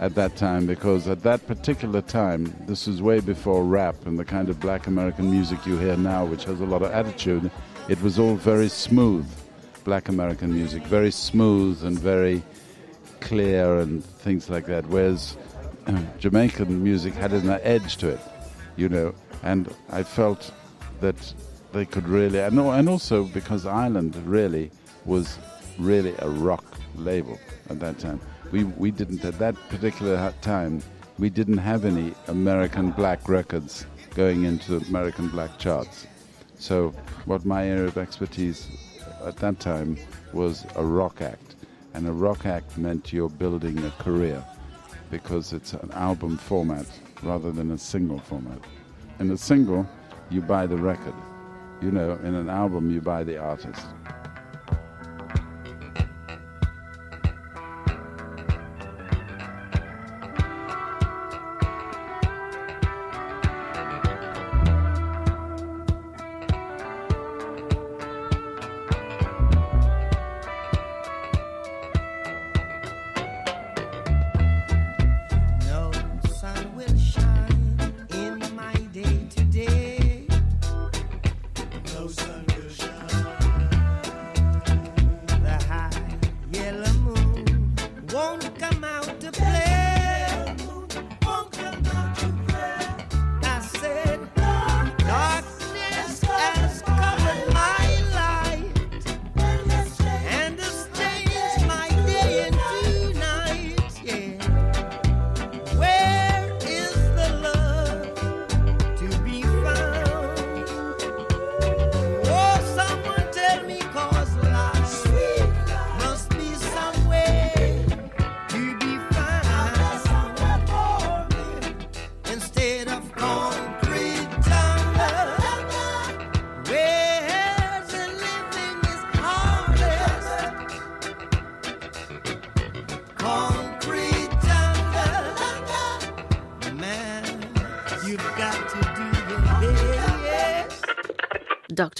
at 0.00 0.14
that 0.16 0.36
time 0.36 0.66
because 0.66 1.06
at 1.06 1.22
that 1.22 1.46
particular 1.46 2.02
time, 2.02 2.52
this 2.66 2.88
was 2.88 3.00
way 3.00 3.20
before 3.20 3.62
rap 3.64 3.94
and 4.04 4.18
the 4.18 4.24
kind 4.24 4.48
of 4.48 4.58
black 4.58 4.88
American 4.88 5.30
music 5.30 5.64
you 5.64 5.78
hear 5.78 5.96
now, 5.96 6.24
which 6.24 6.44
has 6.44 6.60
a 6.60 6.64
lot 6.64 6.82
of 6.82 6.90
attitude. 6.90 7.50
It 7.88 8.02
was 8.02 8.18
all 8.18 8.34
very 8.34 8.68
smooth, 8.68 9.28
black 9.84 10.08
American 10.08 10.52
music, 10.52 10.82
very 10.84 11.12
smooth 11.12 11.84
and 11.84 11.96
very 11.96 12.42
clear 13.20 13.78
and 13.78 14.04
things 14.04 14.50
like 14.50 14.66
that. 14.66 14.84
Whereas 14.86 15.36
Jamaican 16.18 16.82
music 16.82 17.14
had 17.14 17.32
an 17.32 17.48
edge 17.62 17.96
to 17.98 18.08
it. 18.08 18.20
you 18.76 18.88
know, 18.88 19.14
and 19.42 19.72
I 19.90 20.02
felt 20.02 20.52
that 21.00 21.34
they 21.72 21.84
could 21.84 22.06
really, 22.08 22.40
and, 22.40 22.58
and 22.58 22.88
also 22.88 23.24
because 23.24 23.66
Island 23.66 24.14
really 24.26 24.70
was 25.04 25.38
really 25.78 26.14
a 26.18 26.28
rock 26.28 26.64
label 26.96 27.38
at 27.70 27.80
that 27.80 27.98
time. 27.98 28.20
We, 28.50 28.64
we 28.64 28.90
didn't, 28.90 29.24
at 29.24 29.38
that 29.38 29.54
particular 29.68 30.32
time, 30.42 30.82
we 31.18 31.30
didn't 31.30 31.58
have 31.58 31.84
any 31.84 32.14
American 32.28 32.90
black 32.90 33.28
records 33.28 33.86
going 34.14 34.44
into 34.44 34.76
American 34.88 35.28
black 35.28 35.58
charts. 35.58 36.06
So, 36.58 36.90
what 37.24 37.44
my 37.44 37.66
area 37.66 37.86
of 37.86 37.98
expertise 37.98 38.68
at 39.24 39.36
that 39.38 39.58
time 39.58 39.96
was 40.32 40.66
a 40.76 40.84
rock 40.84 41.22
act. 41.22 41.56
And 41.94 42.06
a 42.06 42.12
rock 42.12 42.46
act 42.46 42.78
meant 42.78 43.12
you're 43.12 43.28
building 43.28 43.78
a 43.84 43.90
career 44.02 44.44
because 45.10 45.52
it's 45.52 45.72
an 45.74 45.90
album 45.92 46.38
format 46.38 46.86
rather 47.22 47.50
than 47.50 47.72
a 47.72 47.78
single 47.78 48.18
format. 48.18 48.58
In 49.18 49.30
a 49.30 49.36
single, 49.36 49.86
you 50.30 50.40
buy 50.40 50.66
the 50.66 50.76
record. 50.76 51.14
You 51.82 51.90
know, 51.90 52.16
in 52.22 52.36
an 52.36 52.48
album, 52.48 52.92
you 52.92 53.00
buy 53.00 53.24
the 53.24 53.38
artist. 53.38 53.84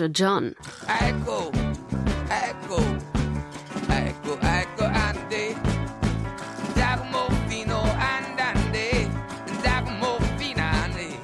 Dr. 0.02 0.12
John. 0.14 0.56
Echo, 0.88 1.52
echo, 2.28 2.82
echo, 3.88 4.36
echo, 4.42 4.84
ande. 4.84 5.54
Giacomo 6.74 7.28
fino 7.48 7.78
oh, 7.78 8.00
andande, 8.02 9.08
Giacomo 9.62 10.18
finale. 10.38 11.16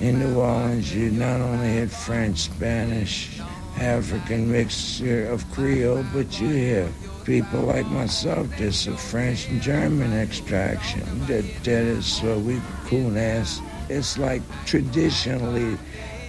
In 0.00 0.18
New 0.18 0.40
Orleans, 0.40 0.92
you 0.92 1.12
not 1.12 1.40
only 1.40 1.74
had 1.76 1.92
French, 1.92 2.38
Spanish, 2.38 3.40
African 3.78 4.50
mixture 4.50 5.28
of 5.28 5.48
Creole, 5.52 6.04
but 6.12 6.40
you 6.40 6.48
hear 6.48 6.88
people 7.24 7.60
like 7.60 7.86
myself 7.86 8.48
that's 8.58 8.88
of 8.88 8.98
French 8.98 9.48
and 9.48 9.62
German 9.62 10.12
extraction. 10.12 11.04
That 11.28 11.44
that 11.62 11.84
is 11.84 12.18
what 12.18 12.40
we 12.40 12.60
coon 12.86 13.16
ass. 13.16 13.60
It's 13.88 14.18
like 14.18 14.42
traditionally 14.66 15.78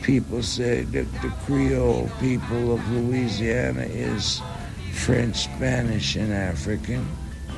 people 0.01 0.41
say 0.43 0.81
that 0.81 1.11
the 1.21 1.29
Creole 1.45 2.09
people 2.19 2.73
of 2.73 2.91
Louisiana 2.91 3.81
is 3.81 4.41
French, 4.93 5.35
Spanish, 5.35 6.15
and 6.15 6.33
African 6.33 7.07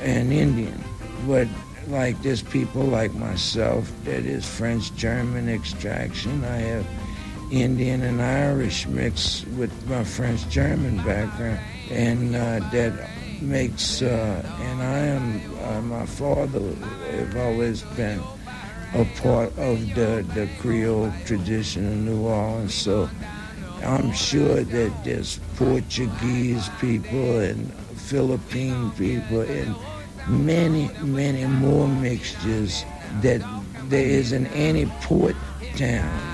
and 0.00 0.32
Indian. 0.32 0.82
But 1.26 1.48
like 1.88 2.20
there's 2.22 2.42
people 2.42 2.82
like 2.82 3.12
myself 3.14 3.90
that 4.04 4.24
is 4.24 4.48
French, 4.48 4.94
German 4.94 5.48
extraction. 5.48 6.44
I 6.44 6.56
have 6.56 6.86
Indian 7.50 8.02
and 8.02 8.22
Irish 8.22 8.86
mixed 8.86 9.46
with 9.48 9.72
my 9.88 10.04
French, 10.04 10.48
German 10.48 10.96
background, 10.98 11.60
and 11.90 12.34
uh, 12.34 12.60
that 12.70 13.08
makes. 13.40 14.02
Uh, 14.02 14.42
and 14.60 14.82
I 14.82 14.98
am 14.98 15.58
uh, 15.64 15.82
my 15.82 16.06
father 16.06 16.74
have 17.10 17.36
always 17.36 17.82
been 17.96 18.20
a 18.94 19.04
part 19.20 19.48
of 19.58 19.94
the 19.94 20.24
the 20.34 20.48
Creole 20.60 21.12
tradition 21.24 21.84
in 21.84 22.04
New 22.04 22.22
Orleans, 22.26 22.74
so. 22.74 23.08
I'm 23.84 24.12
sure 24.12 24.62
that 24.62 25.04
there's 25.04 25.40
Portuguese 25.56 26.68
people 26.80 27.40
and 27.40 27.72
Philippine 27.96 28.92
people 28.92 29.40
and 29.40 29.74
many, 30.28 30.88
many 31.02 31.44
more 31.46 31.88
mixtures 31.88 32.84
that 33.22 33.42
there 33.88 34.06
isn't 34.06 34.46
any 34.48 34.86
port 35.00 35.34
town. 35.76 36.31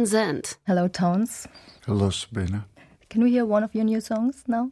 Townes 0.00 0.12
Van 0.12 0.42
Hello, 0.66 0.88
Townes. 0.88 1.46
Hello, 1.84 2.08
Sabina. 2.08 2.64
Can 3.10 3.22
we 3.22 3.32
hear 3.32 3.44
one 3.44 3.62
of 3.62 3.74
your 3.74 3.84
new 3.84 4.00
songs 4.00 4.44
now? 4.46 4.70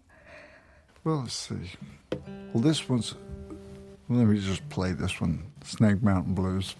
Well, 1.04 1.20
let's 1.20 1.34
see. 1.34 1.72
Well, 2.54 2.62
this 2.62 2.88
one's. 2.88 3.14
Let 4.08 4.26
me 4.26 4.40
just 4.40 4.66
play 4.70 4.92
this 4.92 5.20
one 5.20 5.42
Snake 5.62 6.02
Mountain 6.02 6.32
Blues. 6.32 6.76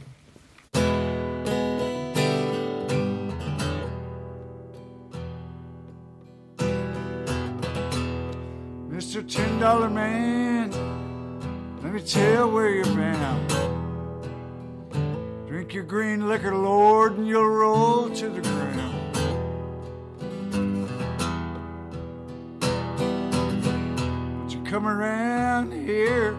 Mr. 8.88 9.30
Ten 9.30 9.61
Dollar 9.61 9.90
Man, 9.90 10.70
let 11.82 11.92
me 11.92 12.00
tell 12.00 12.50
where 12.50 12.70
you're 12.70 12.96
bound. 12.96 13.78
Drink 15.69 15.75
your 15.75 15.85
green 15.85 16.27
liquor, 16.27 16.55
Lord, 16.55 17.19
and 17.19 17.29
you'll 17.29 17.47
roll 17.47 18.09
to 18.09 18.31
the 18.31 18.41
ground. 18.41 18.95
But 24.41 24.55
you 24.55 24.62
come 24.62 24.87
around 24.87 25.73
here 25.73 26.35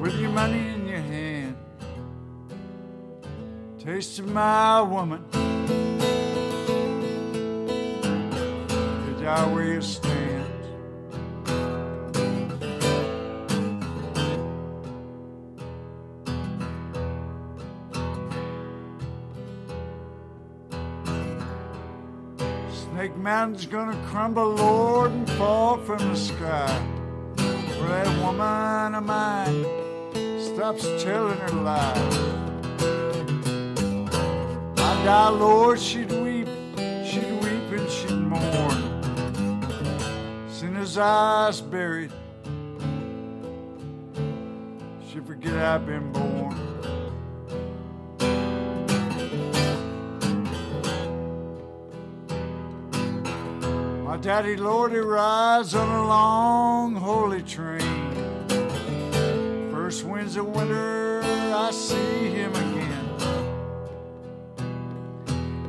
with 0.00 0.14
your 0.14 0.30
money 0.30 0.68
in 0.68 0.86
your 0.86 1.00
hand, 1.00 1.56
Taste 3.80 4.20
of 4.20 4.28
my 4.28 4.80
woman. 4.80 5.24
Did 9.18 9.26
I 9.26 9.44
where 9.52 9.74
you 9.74 9.82
stand? 9.82 10.21
Mountain's 23.22 23.66
gonna 23.66 23.96
crumble, 24.08 24.56
Lord, 24.56 25.12
and 25.12 25.30
fall 25.30 25.76
from 25.78 25.98
the 25.98 26.16
sky. 26.16 26.88
For 27.36 27.86
that 27.86 28.08
woman 28.20 28.96
of 28.96 29.04
mine 29.04 29.64
stops 30.40 30.82
telling 31.00 31.38
her 31.38 31.50
lies. 31.50 32.18
I 34.76 35.04
die, 35.04 35.28
Lord, 35.28 35.78
she'd 35.78 36.10
weep, 36.10 36.48
she'd 37.06 37.30
weep 37.44 37.70
and 37.70 37.88
she'd 37.88 38.10
mourn. 38.10 38.82
Sinner's 40.50 40.98
eyes 40.98 41.60
buried, 41.60 42.10
she'd 45.08 45.24
forget 45.24 45.54
I've 45.54 45.86
been 45.86 46.10
born. 46.10 46.71
Daddy, 54.22 54.56
Lord, 54.56 54.92
he 54.92 54.98
rides 54.98 55.74
on 55.74 55.88
a 55.88 56.06
long 56.06 56.94
holy 56.94 57.42
train. 57.42 58.14
First 59.72 60.04
winds 60.04 60.36
of 60.36 60.46
winter, 60.46 61.22
I 61.24 61.72
see 61.72 62.30
him 62.30 62.54
again. 62.54 63.08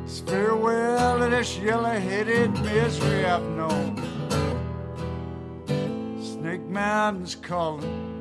It's 0.04 0.20
farewell 0.20 1.18
to 1.18 1.30
this 1.30 1.58
yellow-headed 1.58 2.52
misery 2.62 3.26
I've 3.26 3.42
known. 3.42 3.98
Snake 6.22 6.62
Mountain's 6.62 7.34
calling, 7.34 7.82
calling 7.82 8.13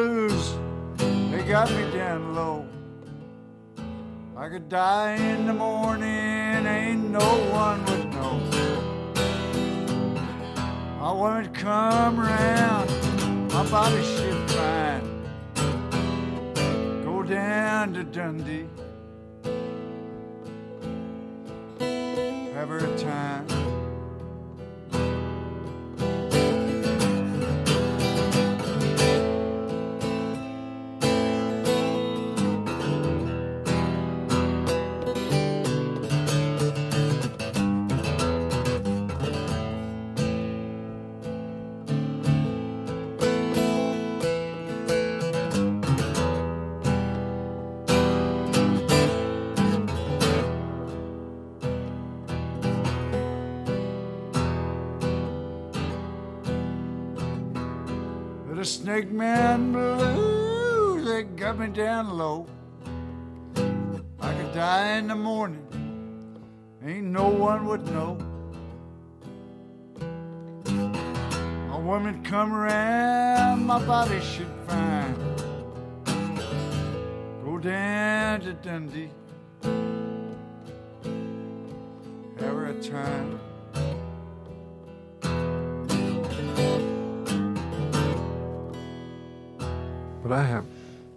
Blues, 0.00 0.54
they 0.96 1.44
got 1.46 1.70
me 1.72 1.82
down 1.92 2.34
low. 2.34 2.66
I 4.34 4.48
could 4.48 4.70
die 4.70 5.16
in 5.16 5.46
the 5.46 5.52
morning, 5.52 6.64
ain't 6.66 7.10
no 7.10 7.28
one 7.52 7.84
would 7.84 8.10
know. 8.14 8.40
I 11.02 11.12
wouldn't 11.12 11.54
come 11.54 12.18
around, 12.18 12.88
my 13.52 13.70
body 13.70 14.02
should 14.02 14.50
fine. 14.50 15.04
Go 17.04 17.22
down 17.22 17.92
to 17.92 18.02
Dundee, 18.02 18.68
have 22.54 22.70
her 22.70 22.96
time. 22.96 23.59
Snake 59.00 59.12
Man 59.12 59.72
Blues, 59.72 61.06
they 61.06 61.22
got 61.22 61.58
me 61.58 61.68
down 61.68 62.18
low. 62.18 62.46
I 64.20 64.34
could 64.34 64.52
die 64.52 64.98
in 64.98 65.08
the 65.08 65.14
morning, 65.14 65.66
ain't 66.84 67.06
no 67.06 67.30
one 67.30 67.64
would 67.64 67.86
know. 67.86 68.18
A 71.72 71.80
woman 71.80 72.22
come 72.24 72.52
around, 72.52 73.64
my 73.64 73.82
body 73.86 74.20
should 74.20 74.52
find. 74.66 75.16
Go 77.42 77.56
down 77.56 78.40
to 78.42 78.52
Dundee, 78.52 79.08
a 82.38 82.74
time. 82.82 83.40
But 90.30 90.38
I 90.38 90.44
have 90.44 90.66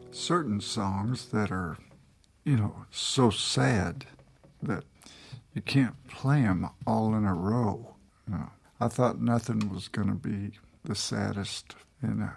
certain 0.10 0.60
songs 0.60 1.28
that 1.28 1.52
are, 1.52 1.78
you 2.44 2.58
know, 2.58 2.88
so 2.90 3.30
sad 3.30 4.08
that 4.64 4.86
you 5.54 5.62
can't 5.62 6.08
play 6.08 6.42
them 6.42 6.68
all 6.88 7.14
in 7.14 7.24
a 7.24 7.36
row. 7.36 7.94
You 8.28 8.34
know, 8.34 8.50
I 8.80 8.88
thought 8.88 9.22
nothing 9.22 9.70
was 9.72 9.88
going 9.88 10.08
to 10.08 10.16
be 10.16 10.58
the 10.84 10.96
saddest, 10.96 11.76
and 12.02 12.28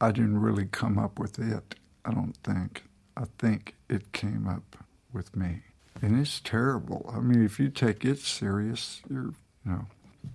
I 0.00 0.12
didn't 0.12 0.40
really 0.40 0.66
come 0.66 0.96
up 0.96 1.18
with 1.18 1.40
it. 1.40 1.74
I 2.04 2.12
don't 2.12 2.36
think. 2.44 2.84
I 3.16 3.24
think 3.40 3.74
it 3.88 4.12
came 4.12 4.46
up 4.46 4.76
with 5.12 5.34
me, 5.34 5.62
and 6.02 6.20
it's 6.20 6.38
terrible. 6.38 7.12
I 7.12 7.18
mean, 7.18 7.44
if 7.44 7.58
you 7.58 7.68
take 7.68 8.04
it 8.04 8.20
serious, 8.20 9.02
you're, 9.10 9.34
you 9.64 9.72
know. 9.72 9.86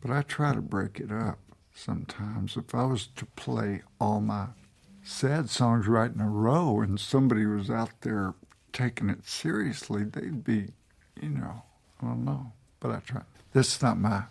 But 0.02 0.12
I 0.12 0.24
try 0.24 0.54
to 0.54 0.62
break 0.62 1.00
it 1.00 1.14
up 1.14 1.40
sometimes. 1.74 2.58
If 2.58 2.76
I 2.76 2.84
was 2.84 3.08
to 3.16 3.26
play 3.26 3.84
all 4.02 4.20
my 4.20 4.48
sad 5.08 5.50
songs 5.50 5.88
right 5.88 6.12
in 6.14 6.20
a 6.22 6.30
row 6.30 6.82
and 6.82 7.00
somebody 7.00 7.46
was 7.46 7.70
out 7.70 8.02
there 8.02 8.34
taking 8.74 9.10
it 9.10 9.26
seriously, 9.28 10.04
they'd 10.04 10.44
be, 10.44 10.68
you 11.22 11.30
know, 11.30 11.64
I 12.02 12.06
don't 12.08 12.26
know. 12.26 12.52
But 12.80 12.92
I 12.92 13.00
try. 13.00 13.22
This 13.54 13.76
is 13.76 13.82
not 13.82 13.98
my 14.00 14.24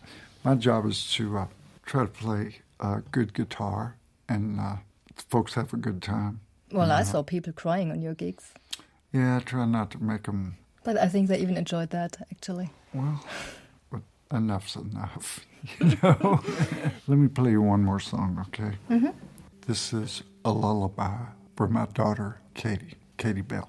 my 0.44 0.54
job 0.54 0.86
is 0.86 1.12
to 1.14 1.38
uh, 1.38 1.46
try 1.84 2.02
to 2.02 2.08
play 2.08 2.56
uh, 2.78 3.00
good 3.10 3.34
guitar 3.34 3.96
and 4.28 4.60
uh, 4.60 4.76
folks 5.16 5.54
have 5.54 5.72
a 5.72 5.76
good 5.76 6.00
time. 6.02 6.40
Well, 6.70 6.92
I 6.92 7.02
saw 7.04 7.22
people 7.22 7.52
crying 7.52 7.90
on 7.90 8.02
your 8.02 8.14
gigs, 8.14 8.52
Yeah, 9.12 9.36
I 9.36 9.40
try 9.40 9.64
not 9.66 9.90
to 9.92 10.02
make 10.02 10.24
them. 10.24 10.56
but 10.84 10.96
I 10.98 11.08
think 11.08 11.28
they 11.28 11.38
even 11.38 11.56
enjoyed 11.56 11.90
that 11.90 12.16
actually. 12.30 12.70
Well, 12.92 13.24
but 13.90 14.02
enough's 14.30 14.76
enough, 14.76 15.40
you 15.80 15.96
know. 16.02 16.40
Let 17.08 17.18
me 17.18 17.28
play 17.28 17.52
you 17.52 17.62
one 17.62 17.82
more 17.82 18.00
song, 18.00 18.44
okay? 18.48 18.76
Mhm. 18.90 19.14
This 19.66 19.92
is 19.92 20.22
a 20.46 20.52
lullaby 20.52 21.24
for 21.56 21.66
my 21.66 21.86
daughter, 21.86 22.40
Katie, 22.54 22.94
Katie 23.18 23.40
Belle. 23.40 23.68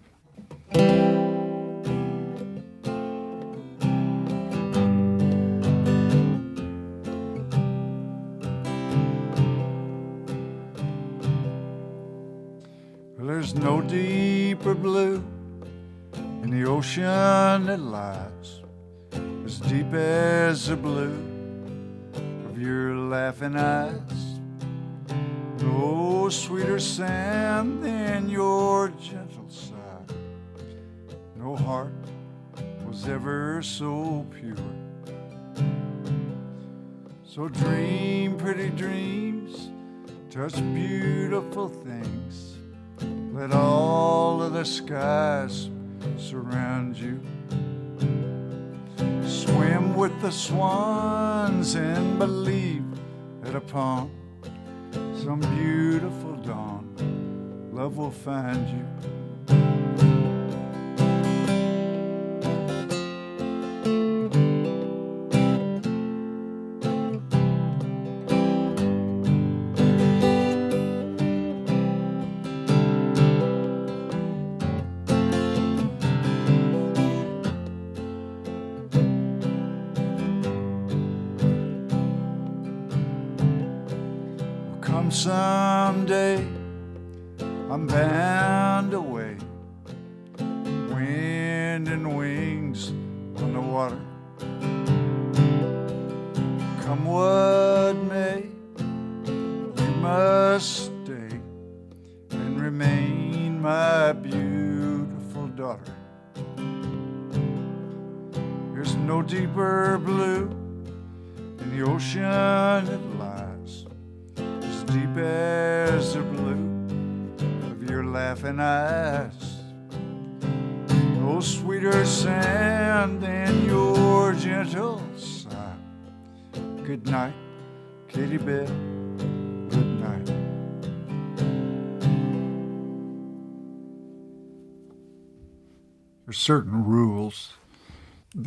There's 13.17 13.55
no 13.55 13.81
deeper 13.81 14.75
blue 14.75 15.23
in 16.43 16.51
the 16.51 16.69
ocean 16.69 17.65
that 17.65 17.79
lies 17.79 18.61
as 19.45 19.59
deep 19.61 19.91
as 19.93 20.67
the 20.67 20.75
blue 20.75 21.17
of 22.45 22.61
your 22.61 22.95
laughing 22.95 23.55
eyes. 23.55 24.26
No 26.27 26.31
sweeter 26.31 26.77
sand 26.77 27.81
than 27.81 28.29
your 28.29 28.89
gentle 28.99 29.47
sigh. 29.47 30.13
No 31.37 31.55
heart 31.55 31.93
was 32.85 33.07
ever 33.07 33.61
so 33.61 34.27
pure. 34.35 34.57
So 37.23 37.47
dream 37.47 38.35
pretty 38.35 38.71
dreams, 38.71 39.69
touch 40.29 40.55
beautiful 40.73 41.69
things. 41.69 42.57
Let 43.31 43.53
all 43.53 44.43
of 44.43 44.51
the 44.51 44.65
skies 44.65 45.69
surround 46.17 46.97
you. 46.97 47.21
Swim 49.25 49.95
with 49.95 50.21
the 50.21 50.31
swans 50.31 51.75
and 51.75 52.19
believe 52.19 52.83
that 53.43 53.55
upon 53.55 54.11
some 55.23 55.39
beautiful 55.39 56.35
dawn, 56.37 57.69
love 57.73 57.97
will 57.97 58.11
find 58.11 58.67
you. 58.69 59.26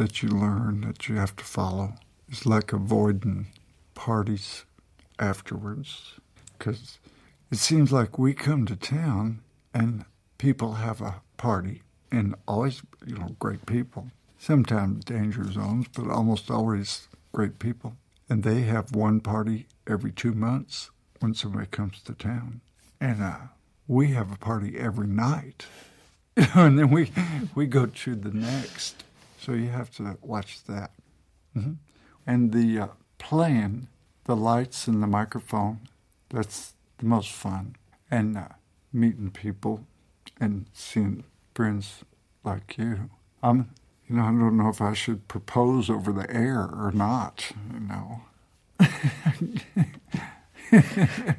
That 0.00 0.22
you 0.22 0.30
learn 0.30 0.80
that 0.80 1.10
you 1.10 1.16
have 1.16 1.36
to 1.36 1.44
follow. 1.44 1.92
is 2.30 2.46
like 2.46 2.72
avoiding 2.72 3.48
parties 3.94 4.64
afterwards 5.18 6.14
because 6.56 6.98
it 7.50 7.58
seems 7.58 7.92
like 7.92 8.18
we 8.18 8.32
come 8.32 8.64
to 8.64 8.76
town 8.76 9.40
and 9.74 10.06
people 10.38 10.72
have 10.72 11.02
a 11.02 11.20
party 11.36 11.82
and 12.10 12.34
always, 12.48 12.80
you 13.06 13.14
know, 13.14 13.36
great 13.38 13.66
people. 13.66 14.10
Sometimes 14.38 15.04
danger 15.04 15.44
zones, 15.52 15.84
but 15.94 16.08
almost 16.08 16.50
always 16.50 17.06
great 17.32 17.58
people. 17.58 17.94
And 18.26 18.42
they 18.42 18.62
have 18.62 18.96
one 18.96 19.20
party 19.20 19.66
every 19.86 20.12
two 20.12 20.32
months 20.32 20.90
when 21.18 21.34
somebody 21.34 21.66
comes 21.66 22.00
to 22.04 22.14
town. 22.14 22.62
And 23.02 23.22
uh, 23.22 23.36
we 23.86 24.12
have 24.12 24.32
a 24.32 24.38
party 24.38 24.78
every 24.78 25.08
night. 25.08 25.66
and 26.54 26.78
then 26.78 26.88
we, 26.88 27.12
we 27.54 27.66
go 27.66 27.84
to 27.84 28.14
the 28.14 28.30
next. 28.30 29.04
So 29.40 29.52
you 29.52 29.68
have 29.68 29.90
to 29.96 30.18
watch 30.20 30.64
that. 30.64 30.90
hmm 31.54 31.72
And 32.26 32.52
the 32.52 32.78
uh, 32.78 32.88
playing, 33.16 33.88
the 34.24 34.36
lights 34.36 34.86
and 34.86 35.02
the 35.02 35.06
microphone, 35.06 35.80
that's 36.28 36.74
the 36.98 37.06
most 37.06 37.32
fun. 37.32 37.76
And 38.10 38.36
uh, 38.36 38.48
meeting 38.92 39.30
people 39.30 39.86
and 40.38 40.66
seeing 40.74 41.24
friends 41.54 42.04
like 42.44 42.76
you. 42.76 43.08
I'm, 43.42 43.70
you 44.08 44.16
know, 44.16 44.24
I 44.24 44.26
don't 44.26 44.58
know 44.58 44.68
if 44.68 44.82
I 44.82 44.92
should 44.92 45.26
propose 45.26 45.88
over 45.88 46.12
the 46.12 46.30
air 46.30 46.60
or 46.60 46.92
not, 46.94 47.50
you 47.72 47.80
know. 47.80 48.20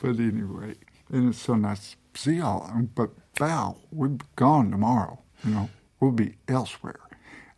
but 0.00 0.18
anyway, 0.18 0.76
and 1.10 1.28
it's 1.28 1.42
so 1.42 1.56
nice 1.56 1.96
to 2.14 2.20
see 2.20 2.40
all 2.40 2.62
of 2.62 2.68
them. 2.68 2.90
But 2.94 3.10
Val, 3.36 3.80
we're 3.90 4.16
gone 4.36 4.70
tomorrow, 4.70 5.18
you 5.44 5.52
know. 5.52 5.68
We'll 6.02 6.10
be 6.10 6.34
elsewhere. 6.48 6.98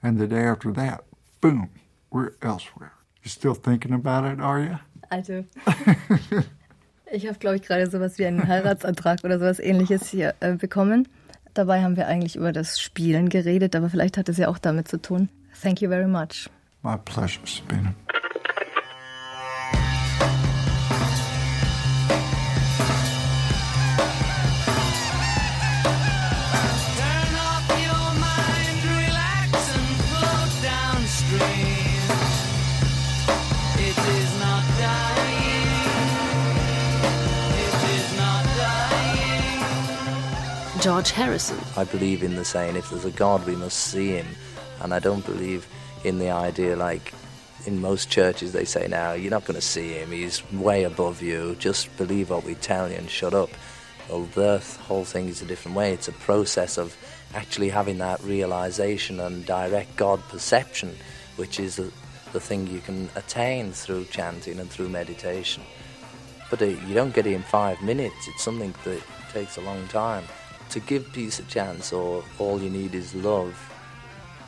And 0.03 0.19
the 0.19 0.27
day 0.27 0.45
after 0.45 0.71
that, 0.73 1.05
boom, 1.41 1.71
we're 2.11 2.33
elsewhere. 2.43 2.93
You 3.23 3.31
still 3.31 3.55
thinking 3.55 3.95
about 3.95 4.27
it, 4.27 4.39
are 4.39 4.61
you? 4.61 4.79
Also, 5.09 5.47
ich 7.11 7.27
habe, 7.27 7.39
glaube 7.39 7.57
ich, 7.57 7.63
gerade 7.63 7.89
sowas 7.89 8.19
wie 8.19 8.27
einen 8.27 8.47
Heiratsantrag 8.47 9.25
oder 9.25 9.39
sowas 9.39 9.61
ähnliches 9.61 10.11
hier 10.11 10.35
äh, 10.41 10.57
bekommen. 10.57 11.09
Dabei 11.55 11.83
haben 11.83 11.97
wir 11.97 12.07
eigentlich 12.07 12.37
über 12.37 12.53
das 12.53 12.79
Spielen 12.79 13.31
geredet, 13.31 13.75
aber 13.75 13.89
vielleicht 13.89 14.19
hat 14.19 14.29
es 14.29 14.37
ja 14.37 14.49
auch 14.49 14.59
damit 14.59 14.89
zu 14.89 15.01
tun. 15.01 15.31
Thank 15.63 15.81
you 15.81 15.89
very 15.89 16.07
much. 16.07 16.51
My 16.83 16.99
pleasure, 16.99 17.47
Sabina. 17.47 17.95
George 40.85 41.13
Harrison. 41.13 41.59
I 41.79 41.85
believe 41.85 42.23
in 42.23 42.35
the 42.35 42.45
saying, 42.45 42.77
if 42.77 42.91
there's 42.91 43.07
a 43.07 43.11
God, 43.11 43.47
we 43.47 43.57
must 43.57 43.79
see 43.79 44.09
him. 44.09 44.27
And 44.83 44.93
I 44.93 44.99
don't 44.99 45.25
believe 45.25 45.67
in 46.05 46.19
the 46.19 46.29
idea 46.29 46.77
like 46.77 47.15
in 47.65 47.81
most 47.81 48.11
churches 48.11 48.53
they 48.53 48.67
say, 48.67 48.87
now 48.87 49.15
you're 49.15 49.31
not 49.31 49.47
going 49.47 49.55
to 49.55 49.63
see 49.63 49.95
him, 49.95 50.11
he's 50.11 50.43
way 50.53 50.85
above 50.85 51.23
you, 51.23 51.57
just 51.59 51.97
believe 51.97 52.29
what 52.29 52.45
we 52.45 52.55
tell 52.57 52.91
you 52.91 52.97
and 52.97 53.09
shut 53.09 53.33
up. 53.33 53.49
Well, 54.11 54.25
the 54.35 54.59
whole 54.83 55.07
thing 55.07 55.29
is 55.29 55.41
a 55.41 55.47
different 55.47 55.75
way. 55.75 55.95
It's 55.95 56.09
a 56.09 56.13
process 56.13 56.77
of 56.77 56.95
actually 57.33 57.71
having 57.71 57.97
that 57.99 58.23
realization 58.23 59.21
and 59.21 59.47
direct 59.47 59.97
God 59.97 60.21
perception, 60.29 60.95
which 61.37 61.59
is 61.59 61.77
the, 61.77 61.91
the 62.35 62.41
thing 62.41 62.67
you 62.67 62.81
can 62.81 63.09
attain 63.15 63.73
through 63.73 64.05
chanting 64.11 64.61
and 64.61 64.69
through 64.69 64.91
meditation. 64.91 65.63
But 66.51 66.61
uh, 66.61 66.67
you 66.67 66.93
don't 66.93 67.15
get 67.15 67.27
it 67.27 67.33
in 67.33 67.41
five 67.41 67.81
minutes. 67.81 68.29
It's 68.29 68.45
something 68.45 68.75
that 68.85 69.03
takes 69.33 69.57
a 69.57 69.63
long 69.63 69.89
time. 69.89 70.25
To 70.75 70.81
give 70.81 71.13
peace 71.13 71.39
a 71.39 71.45
chance, 71.45 71.93
or 71.93 72.25
all 72.41 72.61
you 72.61 72.69
need 72.69 72.97
is 72.97 73.15
love. 73.15 73.55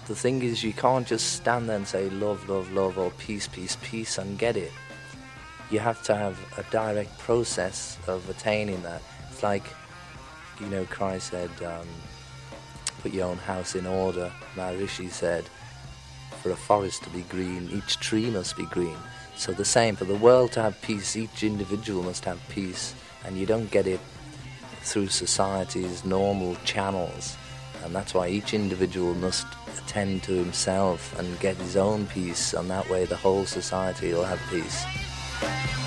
The 0.09 0.17
thing 0.17 0.43
is, 0.43 0.65
you 0.65 0.73
can't 0.73 1.07
just 1.07 1.35
stand 1.35 1.69
there 1.69 1.77
and 1.77 1.87
say 1.87 2.11
love, 2.11 2.49
love, 2.49 2.73
love, 2.73 2.99
or 2.99 3.13
peace, 3.13 3.47
peace, 3.47 3.77
peace, 3.81 4.19
and 4.19 4.37
get 4.37 4.57
it. 4.57 4.73
You 5.71 5.79
have 5.79 6.03
to 6.03 6.17
have 6.17 6.37
a 6.59 6.65
direct 6.73 7.17
process 7.21 7.97
of 8.09 8.29
attaining 8.29 8.83
that. 8.83 9.03
It's 9.31 9.45
like, 9.45 9.63
you 10.59 10.67
know, 10.67 10.85
Christ 10.87 11.31
said, 11.31 11.51
um, 11.63 11.87
put 13.03 13.13
your 13.13 13.29
own 13.29 13.39
house 13.39 13.77
in 13.77 13.87
order. 13.87 14.33
Maharishi 14.57 15.13
said, 15.13 15.45
for 16.43 16.51
a 16.51 16.57
forest 16.57 17.05
to 17.05 17.11
be 17.11 17.23
green, 17.23 17.71
each 17.73 18.01
tree 18.01 18.31
must 18.31 18.57
be 18.57 18.67
green. 18.67 18.99
So 19.37 19.53
the 19.53 19.65
same, 19.65 19.95
for 19.95 20.07
the 20.07 20.17
world 20.17 20.51
to 20.53 20.63
have 20.63 20.83
peace, 20.83 21.15
each 21.15 21.45
individual 21.45 22.03
must 22.03 22.25
have 22.25 22.41
peace. 22.49 22.97
And 23.25 23.39
you 23.39 23.47
don't 23.47 23.71
get 23.71 23.87
it 23.87 24.01
through 24.87 25.09
society's 25.09 26.05
normal 26.05 26.55
channels. 26.65 27.37
And 27.85 27.95
that's 27.95 28.15
why 28.15 28.29
each 28.29 28.55
individual 28.55 29.15
must 29.15 29.47
attend 29.79 30.23
to 30.25 30.33
himself 30.33 31.19
and 31.19 31.39
get 31.41 31.57
his 31.57 31.77
own 31.77 32.07
peace, 32.07 32.55
and 32.55 32.71
that 32.71 32.89
way 32.89 33.05
the 33.05 33.17
whole 33.17 33.45
society 33.45 34.13
will 34.13 34.25
have 34.25 34.41
peace. 34.51 35.86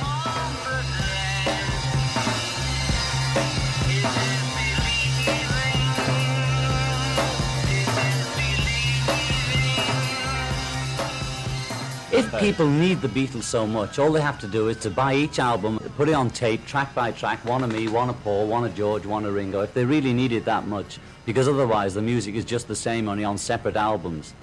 People 12.39 12.67
need 12.67 13.01
the 13.01 13.07
Beatles 13.09 13.43
so 13.43 13.67
much, 13.67 13.99
all 13.99 14.11
they 14.11 14.21
have 14.21 14.39
to 14.39 14.47
do 14.47 14.69
is 14.69 14.77
to 14.77 14.89
buy 14.89 15.13
each 15.13 15.39
album, 15.39 15.77
put 15.97 16.07
it 16.07 16.13
on 16.13 16.29
tape, 16.29 16.65
track 16.65 16.95
by 16.95 17.11
track, 17.11 17.43
one 17.43 17.63
of 17.63 17.71
me, 17.71 17.87
one 17.89 18.09
of 18.09 18.21
Paul, 18.23 18.47
one 18.47 18.63
of 18.63 18.73
George, 18.75 19.05
one 19.05 19.25
of 19.25 19.33
Ringo, 19.33 19.61
if 19.61 19.73
they 19.73 19.83
really 19.83 20.13
need 20.13 20.31
it 20.31 20.45
that 20.45 20.65
much, 20.65 20.99
because 21.25 21.47
otherwise 21.49 21.93
the 21.93 22.01
music 22.01 22.35
is 22.35 22.45
just 22.45 22.67
the 22.67 22.75
same, 22.75 23.09
only 23.09 23.25
on 23.25 23.37
separate 23.37 23.75
albums. 23.75 24.33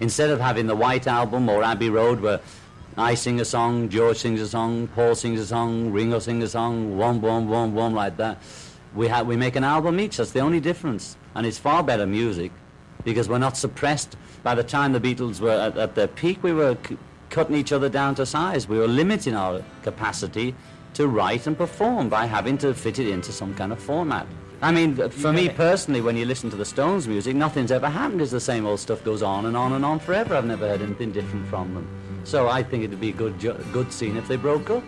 Instead 0.00 0.28
of 0.28 0.38
having 0.38 0.66
the 0.66 0.76
White 0.76 1.06
Album 1.06 1.48
or 1.48 1.62
Abbey 1.62 1.88
Road, 1.88 2.20
where 2.20 2.40
I 2.98 3.14
sing 3.14 3.40
a 3.40 3.44
song, 3.44 3.88
George 3.88 4.18
sings 4.18 4.40
a 4.40 4.48
song, 4.48 4.88
Paul 4.88 5.14
sings 5.14 5.40
a 5.40 5.46
song, 5.46 5.92
Ringo 5.92 6.18
sings 6.18 6.44
a 6.44 6.48
song, 6.48 6.98
one, 6.98 7.22
one, 7.22 7.48
one, 7.48 7.74
one, 7.74 7.94
like 7.94 8.18
that, 8.18 8.38
we, 8.94 9.08
have, 9.08 9.26
we 9.26 9.36
make 9.36 9.56
an 9.56 9.64
album 9.64 9.98
each, 9.98 10.18
that's 10.18 10.32
the 10.32 10.40
only 10.40 10.60
difference. 10.60 11.16
And 11.34 11.46
it's 11.46 11.58
far 11.58 11.82
better 11.82 12.06
music, 12.06 12.52
because 13.04 13.28
we're 13.30 13.38
not 13.38 13.56
suppressed. 13.56 14.16
By 14.42 14.54
the 14.54 14.62
time 14.62 14.92
the 14.92 15.00
Beatles 15.00 15.40
were 15.40 15.50
at, 15.50 15.78
at 15.78 15.94
their 15.94 16.06
peak, 16.06 16.42
we 16.42 16.52
were 16.52 16.76
c- 16.86 16.98
cutting 17.30 17.56
each 17.56 17.72
other 17.72 17.88
down 17.88 18.14
to 18.16 18.26
size. 18.26 18.68
We 18.68 18.78
were 18.78 18.88
limiting 18.88 19.34
our 19.34 19.62
capacity 19.82 20.54
to 20.94 21.08
write 21.08 21.46
and 21.46 21.56
perform 21.56 22.08
by 22.08 22.26
having 22.26 22.56
to 22.58 22.72
fit 22.74 22.98
it 22.98 23.08
into 23.08 23.32
some 23.32 23.54
kind 23.54 23.72
of 23.72 23.78
format. 23.78 24.26
I 24.62 24.72
mean, 24.72 24.96
for 25.10 25.32
me 25.32 25.50
personally, 25.50 26.00
when 26.00 26.16
you 26.16 26.24
listen 26.24 26.48
to 26.50 26.56
the 26.56 26.64
Stones 26.64 27.06
music, 27.06 27.36
nothing's 27.36 27.70
ever 27.70 27.90
happened. 27.90 28.22
It's 28.22 28.30
the 28.30 28.40
same 28.40 28.64
old 28.64 28.80
stuff 28.80 29.04
goes 29.04 29.22
on 29.22 29.44
and 29.44 29.56
on 29.56 29.74
and 29.74 29.84
on 29.84 29.98
forever. 29.98 30.34
I've 30.34 30.46
never 30.46 30.66
heard 30.66 30.80
anything 30.80 31.12
different 31.12 31.46
from 31.48 31.74
them. 31.74 31.86
So 32.24 32.48
I 32.48 32.62
think 32.62 32.82
it'd 32.84 33.00
be 33.00 33.10
a 33.10 33.12
good, 33.12 33.38
good 33.72 33.92
scene 33.92 34.16
if 34.16 34.26
they 34.26 34.36
broke 34.36 34.70
up. 34.70 34.82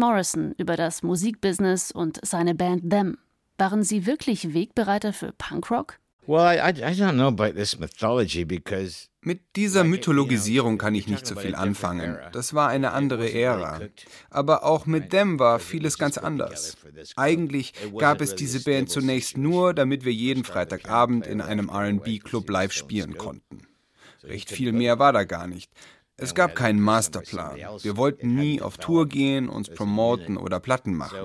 Morrison 0.00 0.54
über 0.56 0.76
das 0.76 1.02
Musikbusiness 1.04 1.92
und 1.92 2.18
seine 2.24 2.56
Band 2.56 2.90
Them. 2.90 3.18
Waren 3.58 3.84
sie 3.84 4.06
wirklich 4.06 4.54
Wegbereiter 4.54 5.12
für 5.12 5.32
Punkrock? 5.32 6.00
Mit 9.22 9.40
dieser 9.56 9.84
Mythologisierung 9.84 10.78
kann 10.78 10.94
ich 10.94 11.06
nicht 11.06 11.26
so 11.26 11.36
viel 11.36 11.54
anfangen. 11.54 12.16
Das 12.32 12.54
war 12.54 12.68
eine 12.68 12.92
andere 12.92 13.30
Ära. 13.32 13.80
Aber 14.30 14.64
auch 14.64 14.86
mit 14.86 15.10
Them 15.10 15.38
war 15.38 15.58
vieles 15.58 15.98
ganz 15.98 16.16
anders. 16.16 16.78
Eigentlich 17.16 17.74
gab 17.98 18.22
es 18.22 18.34
diese 18.34 18.62
Band 18.62 18.90
zunächst 18.90 19.36
nur, 19.36 19.74
damit 19.74 20.04
wir 20.04 20.12
jeden 20.12 20.44
Freitagabend 20.44 21.26
in 21.26 21.40
einem 21.42 21.68
RB-Club 21.68 22.48
live 22.48 22.72
spielen 22.72 23.18
konnten. 23.18 23.66
Recht 24.22 24.50
viel 24.50 24.72
mehr 24.72 24.98
war 24.98 25.12
da 25.12 25.24
gar 25.24 25.46
nicht. 25.46 25.70
Es 26.20 26.34
gab 26.34 26.54
keinen 26.54 26.80
Masterplan. 26.80 27.56
Wir 27.82 27.96
wollten 27.96 28.34
nie 28.34 28.60
auf 28.60 28.78
Tour 28.78 29.08
gehen, 29.08 29.48
uns 29.48 29.68
promoten 29.68 30.36
oder 30.36 30.60
Platten 30.60 30.94
machen. 30.94 31.18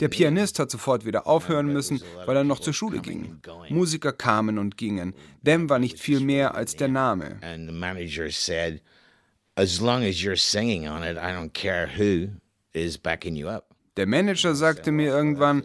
Der 0.00 0.08
Pianist 0.08 0.58
hat 0.58 0.70
sofort 0.70 1.04
wieder 1.04 1.26
aufhören 1.26 1.72
müssen, 1.72 2.02
weil 2.26 2.36
er 2.36 2.44
noch 2.44 2.60
zur 2.60 2.72
Schule 2.72 3.00
ging. 3.00 3.40
Musiker 3.68 4.12
kamen 4.12 4.58
und 4.58 4.76
gingen. 4.76 5.14
Dem 5.42 5.68
war 5.68 5.78
nicht 5.78 5.98
viel 5.98 6.20
mehr 6.20 6.54
als 6.54 6.76
der 6.76 6.88
Name. 6.88 7.38
Der 13.96 14.06
Manager 14.06 14.54
sagte 14.56 14.90
mir 14.90 15.08
irgendwann, 15.08 15.62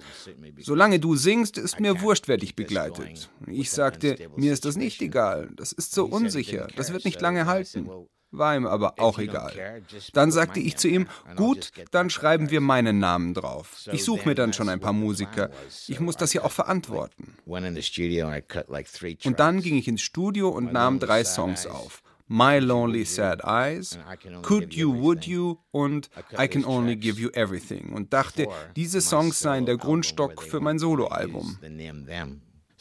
solange 0.60 1.00
du 1.00 1.16
singst, 1.16 1.58
ist 1.58 1.80
mir 1.80 2.02
wurscht, 2.02 2.28
wer 2.28 2.38
dich 2.38 2.56
begleitet. 2.56 3.30
Ich 3.48 3.72
sagte, 3.72 4.18
mir 4.36 4.54
ist 4.54 4.66
das 4.66 4.76
nicht 4.76 5.02
egal, 5.02 5.50
das 5.56 5.72
ist 5.72 5.94
so 5.94 6.06
unsicher, 6.06 6.68
das 6.76 6.94
wird 6.94 7.06
nicht 7.06 7.22
lange 7.22 7.48
halten. 7.48 7.90
War 8.32 8.56
ihm 8.56 8.68
aber 8.68 9.00
auch 9.00 9.18
egal. 9.18 9.82
Dann 10.14 10.32
sagte 10.32 10.60
ich 10.60 10.78
zu 10.78 10.88
ihm, 10.88 11.08
gut, 11.36 11.72
dann 11.92 12.10
schreiben 12.10 12.52
wir 12.52 12.62
meinen 12.62 13.00
Namen 13.00 13.34
drauf. 13.34 13.88
Ich 13.92 14.04
suche 14.04 14.28
mir 14.28 14.36
dann 14.36 14.54
schon 14.54 14.70
ein 14.70 14.80
paar 14.80 14.94
Musiker. 14.94 15.50
Ich 15.88 16.00
muss 16.00 16.16
das 16.16 16.34
ja 16.34 16.44
auch 16.44 16.52
verantworten. 16.52 17.36
Und 17.46 19.40
dann 19.40 19.62
ging 19.62 19.78
ich 19.78 19.88
ins 19.88 20.02
Studio 20.02 20.50
und 20.50 20.72
nahm 20.74 21.00
drei 21.00 21.24
Songs 21.24 21.66
auf. 21.66 22.04
My 22.32 22.60
Lonely 22.60 23.06
Sad 23.06 23.42
Eyes, 23.44 23.98
Could 24.44 24.76
You, 24.76 25.02
Would 25.02 25.26
You 25.26 25.58
und 25.72 26.12
I 26.38 26.48
Can 26.48 26.64
Only 26.64 26.96
Give 26.96 27.20
You 27.20 27.30
Everything 27.30 27.92
und 27.92 28.14
dachte, 28.14 28.48
diese 28.76 29.02
Songs 29.02 29.40
seien 29.40 29.66
der 29.66 29.78
Grundstock 29.78 30.44
für 30.44 30.60
mein 30.60 30.78
Soloalbum. 30.78 31.58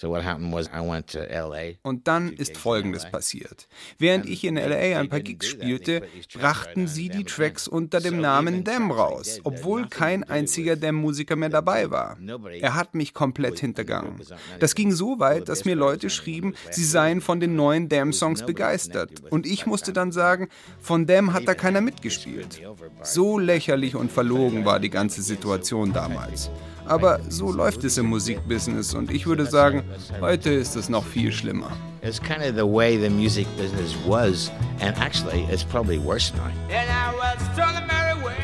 The 0.01 0.07
name 0.07 0.11
them. 0.11 0.11
So 0.11 0.11
what 0.11 0.25
happened 0.25 0.53
was 0.53 0.69
I 0.69 0.81
went 0.81 1.07
to 1.13 1.19
L.A. 1.21 1.75
Und 1.83 2.09
dann 2.09 2.33
ist 2.33 2.57
Folgendes 2.57 3.11
passiert. 3.11 3.69
Während 3.99 4.27
ich 4.27 4.45
in 4.45 4.57
LA 4.57 4.99
ein 4.99 5.09
paar 5.09 5.21
Gigs 5.21 5.47
spielte, 5.47 6.03
brachten 6.35 6.87
sie 6.87 7.09
die 7.09 7.25
Tracks 7.25 7.69
unter 7.69 8.01
dem 8.01 8.21
Namen 8.21 8.65
Dem 8.65 8.91
raus, 8.91 9.41
obwohl 9.45 9.89
kein 9.89 10.25
einziger 10.25 10.77
Dem-Musiker 10.77 11.37
mehr 11.37 11.49
dabei 11.49 11.91
war. 11.91 12.17
Er 12.61 12.75
hat 12.75 12.95
mich 12.95 13.15
komplett 13.15 13.59
hintergangen. 13.59 14.21
Das 14.61 14.75
ging 14.75 14.93
so 14.93 15.19
weit, 15.21 15.49
dass 15.49 15.65
mir 15.65 15.77
Leute 15.77 16.11
schrieben, 16.11 16.55
sie 16.71 16.85
seien 16.85 17.21
von 17.21 17.41
den 17.41 17.57
neuen 17.57 17.89
Dem-Songs 17.89 18.45
begeistert. 18.45 19.11
Und 19.31 19.47
ich 19.47 19.67
musste 19.67 19.93
dann 19.93 20.13
sagen, 20.13 20.49
von 20.81 21.07
Dem 21.07 21.33
hat 21.33 21.49
da 21.49 21.55
keiner 21.55 21.81
mitgespielt. 21.81 22.61
So 23.03 23.39
lächerlich 23.39 23.95
und 23.95 24.13
verlogen 24.13 24.65
war 24.65 24.81
die 24.81 24.91
ganze 24.91 25.23
Situation 25.23 25.93
damals. 25.93 26.51
Aber 26.89 27.21
so 27.29 27.53
läuft 27.53 27.85
es 27.85 27.99
im 27.99 28.07
Musikbusiness 28.07 28.95
und 28.95 29.11
ich 29.11 29.27
würde 29.27 29.45
sagen, 29.45 29.85
heute 30.21 30.51
ist 30.51 30.75
es 30.75 30.89
noch 30.89 31.05
viel 31.05 31.31
schlimmer. 31.31 31.71
It's 32.01 32.19
kind 32.19 32.43
of 32.43 32.55
the 32.55 32.65
way 32.65 32.97
the 32.97 33.11
music 33.11 33.47
business 33.59 33.95
was, 34.07 34.51
and 34.81 34.97
actually, 34.99 35.45
it's 35.51 35.65
probably 35.65 35.99
worse 35.99 36.33
now. 36.35 36.51
And 36.71 36.89
I 36.89 37.13
will 37.13 37.39
strong 37.53 37.75
the 37.75 37.87
merry 37.87 38.15
way 38.25 38.37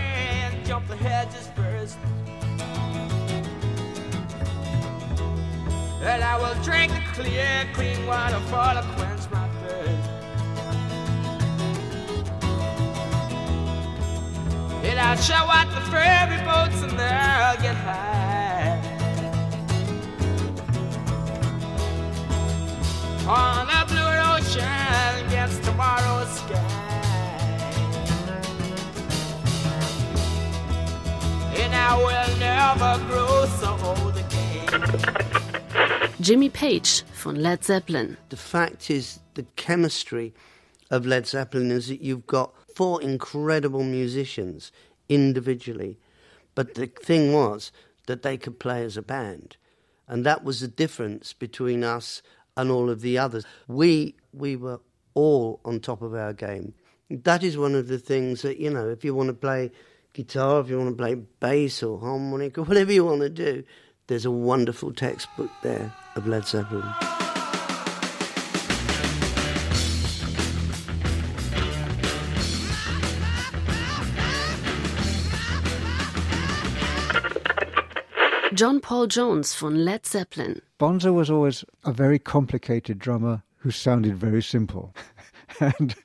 and 0.45 0.67
jump 0.67 0.87
the 0.89 0.97
hedges 0.97 1.49
first. 1.57 1.97
And 6.03 6.23
I 6.23 6.37
will 6.37 6.55
drink 6.63 6.93
the 6.93 7.23
clear, 7.23 7.67
clean 7.73 8.07
water 8.07 8.41
for 8.51 8.75
to 8.75 8.85
quench 8.97 9.31
my 9.31 9.49
thirst. 9.63 10.11
And 14.85 14.99
I'll 15.01 15.17
show 15.17 15.35
out 15.35 15.69
the 15.75 15.81
ferry 15.91 16.37
boats 16.45 16.83
and 16.83 16.91
they'll 16.91 17.63
get 17.63 17.77
high. 17.77 18.24
On 23.27 23.67
a 23.71 23.87
blue 23.87 24.01
ocean 24.37 25.27
against 25.27 25.63
tomorrow's 25.65 26.29
sky. 26.29 26.59
And 31.57 31.75
I 31.75 31.97
will 31.97 32.37
never 32.39 32.99
grow 33.07 33.47
so 33.47 33.79
old 33.83 34.17
again. 34.19 36.13
Jimmy 36.21 36.51
Page 36.51 37.03
von 37.15 37.37
Led 37.37 37.65
Zeppelin. 37.65 38.19
The 38.29 38.37
fact 38.37 38.91
is, 38.91 39.21
the 39.33 39.47
chemistry 39.57 40.35
of 40.91 41.07
Led 41.07 41.27
Zeppelin 41.27 41.71
is 41.71 41.89
that 41.89 42.03
you've 42.03 42.27
got 42.27 42.53
four 42.75 43.01
incredible 43.01 43.85
musicians 43.85 44.71
individually, 45.09 45.99
but 46.55 46.75
the 46.75 46.89
thing 46.89 47.33
was 47.33 47.73
that 48.07 48.23
they 48.23 48.37
could 48.37 48.59
play 48.59 48.85
as 48.85 48.99
a 48.99 49.03
band, 49.03 49.57
and 50.07 50.27
that 50.27 50.45
was 50.45 50.61
the 50.61 50.69
difference 50.69 51.33
between 51.33 51.83
us 51.83 52.21
and 52.57 52.71
all 52.71 52.91
of 52.91 53.01
the 53.01 53.19
others. 53.19 53.45
We 53.69 54.15
we 54.33 54.57
were 54.57 54.81
all 55.15 55.61
on 55.65 55.81
top 55.81 56.03
of 56.03 56.15
our 56.15 56.33
game. 56.33 56.75
That 57.11 57.43
is 57.43 57.57
one 57.57 57.75
of 57.75 57.89
the 57.89 57.99
things 57.99 58.43
that 58.43 58.59
you 58.59 58.71
know. 58.71 58.89
If 58.89 59.05
you 59.05 59.15
want 59.15 59.29
to 59.29 59.35
play 59.35 59.71
guitar, 60.13 60.61
if 60.61 60.69
you 60.69 60.79
want 60.79 60.91
to 60.91 60.97
play 60.97 61.15
bass 61.15 61.83
or 61.83 61.99
harmonica, 61.99 62.63
whatever 62.65 62.93
you 62.93 63.05
want 63.05 63.21
to 63.21 63.31
do, 63.31 63.65
there's 64.07 64.25
a 64.25 64.31
wonderful 64.31 64.93
textbook 64.93 65.51
there 65.63 65.93
of 66.17 66.27
Led 66.27 66.47
Zeppelin. 66.47 67.24
John 78.55 78.79
Paul 78.79 79.09
Jones 79.09 79.53
von 79.53 79.85
Led 79.85 80.07
Zeppelin. 80.07 80.63
Bonzo 80.79 81.13
was 81.13 81.29
always 81.29 81.65
a 81.85 81.93
very 81.93 82.21
complicated 82.21 83.01
drummer 83.01 83.43
who 83.57 83.73
sounded 83.73 84.17
very 84.17 84.43
simple. 84.43 84.95
and 85.61 85.97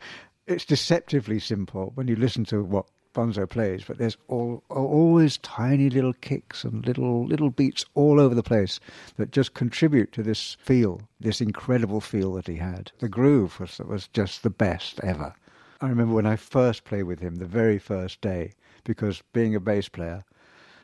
it's 0.48 0.66
deceptively 0.66 1.40
simple 1.40 1.92
when 1.94 2.08
you 2.08 2.16
listen 2.16 2.46
to 2.46 2.64
what 2.64 2.88
Bonzo 3.14 3.48
plays, 3.48 3.84
but 3.86 4.00
there's 4.00 4.18
all, 4.30 4.64
always 4.70 5.38
tiny 5.38 5.92
little 5.92 6.14
kicks 6.14 6.64
and 6.64 6.88
little 6.88 7.24
little 7.28 7.52
beats 7.52 7.86
all 7.94 8.20
over 8.20 8.34
the 8.34 8.42
place 8.42 8.80
that 9.18 9.32
just 9.32 9.54
contribute 9.54 10.12
to 10.14 10.24
this 10.24 10.58
feel, 10.60 11.02
this 11.20 11.42
incredible 11.42 12.02
feel 12.02 12.34
that 12.34 12.48
he 12.48 12.56
had. 12.56 12.92
The 12.98 13.10
groove 13.10 13.60
was 13.60 13.78
was 13.78 14.08
just 14.08 14.42
the 14.42 14.50
best 14.50 15.00
ever. 15.02 15.36
I 15.82 15.88
remember 15.88 16.16
when 16.16 16.26
I 16.26 16.36
first 16.36 16.84
played 16.84 17.04
with 17.04 17.20
him, 17.20 17.36
the 17.36 17.46
very 17.46 17.78
first 17.78 18.22
day, 18.22 18.54
because 18.84 19.22
being 19.34 19.54
a 19.54 19.60
bass 19.60 19.88
player, 19.88 20.24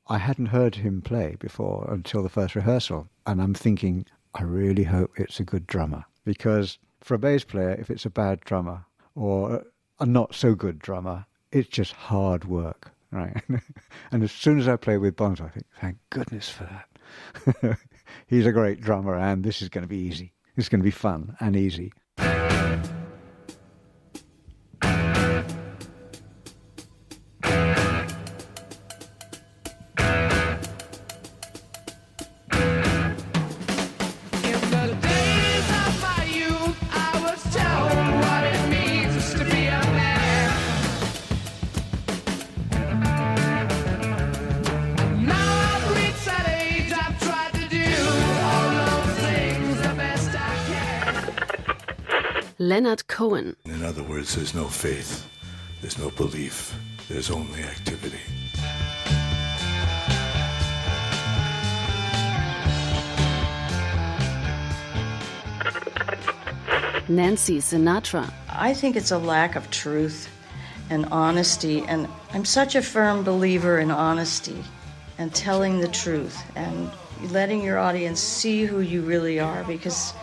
I 0.07 0.19
hadn't 0.19 0.47
heard 0.47 0.75
him 0.75 1.01
play 1.01 1.35
before 1.39 1.87
until 1.91 2.21
the 2.21 2.29
first 2.29 2.55
rehearsal, 2.55 3.07
and 3.25 3.41
I'm 3.41 3.53
thinking, 3.55 4.05
I 4.35 4.43
really 4.43 4.83
hope 4.83 5.11
it's 5.17 5.39
a 5.39 5.43
good 5.43 5.65
drummer 5.65 6.05
because 6.23 6.77
for 7.01 7.15
a 7.15 7.19
bass 7.19 7.43
player, 7.43 7.71
if 7.71 7.89
it's 7.89 8.05
a 8.05 8.09
bad 8.09 8.41
drummer 8.41 8.85
or 9.15 9.65
a 9.99 10.05
not 10.05 10.35
so 10.35 10.53
good 10.53 10.79
drummer, 10.79 11.25
it's 11.51 11.69
just 11.69 11.93
hard 11.93 12.45
work. 12.45 12.91
right? 13.11 13.41
and 14.11 14.23
as 14.23 14.31
soon 14.31 14.59
as 14.59 14.67
I 14.67 14.75
play 14.75 14.97
with 14.97 15.15
Bonzo, 15.15 15.45
I 15.45 15.49
think, 15.49 15.65
thank 15.79 15.97
goodness 16.09 16.49
for 16.49 16.65
that. 16.65 17.77
He's 18.27 18.45
a 18.45 18.51
great 18.51 18.81
drummer, 18.81 19.15
and 19.15 19.43
this 19.43 19.61
is 19.61 19.69
going 19.69 19.83
to 19.83 19.87
be 19.87 19.97
easy. 19.97 20.33
It's 20.55 20.69
going 20.69 20.81
to 20.81 20.85
be 20.85 20.91
fun 20.91 21.35
and 21.39 21.55
easy. 21.55 21.93
Other 54.35 54.41
there's 54.41 54.53
no 54.53 54.67
faith, 54.67 55.29
there's 55.81 55.97
no 55.97 56.09
belief, 56.09 56.77
there's 57.07 57.31
only 57.31 57.61
activity. 57.61 58.19
Nancy 67.07 67.59
Sinatra. 67.59 68.29
I 68.49 68.73
think 68.73 68.95
it's 68.95 69.11
a 69.11 69.17
lack 69.17 69.55
of 69.55 69.69
truth 69.69 70.29
and 70.89 71.05
honesty, 71.11 71.83
and 71.87 72.07
I'm 72.33 72.45
such 72.45 72.75
a 72.75 72.81
firm 72.81 73.23
believer 73.23 73.79
in 73.79 73.91
honesty 73.91 74.63
and 75.17 75.33
telling 75.33 75.79
the 75.79 75.87
truth 75.87 76.43
and 76.55 76.91
letting 77.31 77.63
your 77.63 77.79
audience 77.79 78.19
see 78.19 78.65
who 78.65 78.81
you 78.81 79.01
really 79.01 79.39
are 79.39 79.63
because 79.63 80.13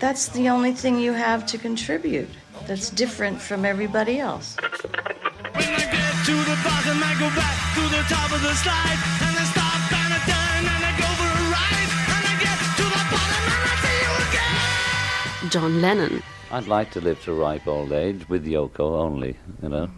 that's 0.00 0.28
the 0.30 0.48
only 0.48 0.72
thing 0.72 0.98
you 0.98 1.12
have 1.12 1.46
to 1.46 1.58
contribute 1.58 2.28
that's 2.66 2.90
different 2.90 3.40
from 3.40 3.64
everybody 3.64 4.18
else. 4.18 4.56
When 4.56 5.64
I 5.64 5.86
get 5.90 6.12
to 6.26 6.34
the 6.34 6.58
bottom, 6.64 6.98
I 7.02 7.14
go 7.18 7.28
back 7.34 7.56
to 7.76 7.82
the 7.94 8.02
top 8.12 8.30
of 8.32 8.42
the 8.42 8.54
slide, 8.54 9.00
and 9.24 9.34
I 9.38 9.44
stop 9.54 9.92
and 9.92 10.12
I 10.12 10.20
turn 10.26 10.62
and 10.74 10.82
I 10.84 10.92
go 10.98 11.08
for 11.20 11.30
a 11.30 11.44
ride, 11.54 11.90
and 12.14 12.24
I 12.26 12.34
get 12.42 12.58
to 12.78 12.84
the 12.96 13.04
bottom 13.14 13.42
and 13.54 13.64
I 13.70 13.76
see 13.82 13.98
you 14.02 14.12
again. 14.28 15.50
John 15.50 15.80
Lennon. 15.80 16.22
I'd 16.50 16.66
like 16.68 16.90
to 16.92 17.00
live 17.00 17.22
to 17.24 17.32
ripe 17.32 17.66
old 17.66 17.92
age 17.92 18.28
with 18.28 18.46
Yoko 18.46 18.98
only, 18.98 19.36
you 19.62 19.68
know. 19.68 19.88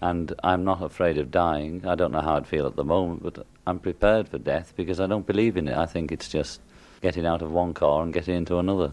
And 0.00 0.32
I'm 0.44 0.62
not 0.62 0.80
afraid 0.80 1.18
of 1.18 1.32
dying. 1.32 1.84
I 1.84 1.96
don't 1.96 2.12
know 2.12 2.20
how 2.20 2.36
I'd 2.36 2.46
feel 2.46 2.68
at 2.68 2.76
the 2.76 2.84
moment, 2.84 3.22
but 3.22 3.44
I'm 3.66 3.80
prepared 3.80 4.28
for 4.28 4.38
death 4.38 4.72
because 4.76 5.00
I 5.00 5.06
don't 5.08 5.26
believe 5.26 5.56
in 5.56 5.66
it. 5.66 5.76
I 5.76 5.86
think 5.86 6.12
it's 6.12 6.28
just 6.28 6.60
getting 7.00 7.26
out 7.26 7.42
of 7.42 7.50
one 7.50 7.74
car 7.74 8.02
and 8.04 8.12
getting 8.12 8.36
into 8.36 8.58
another. 8.58 8.92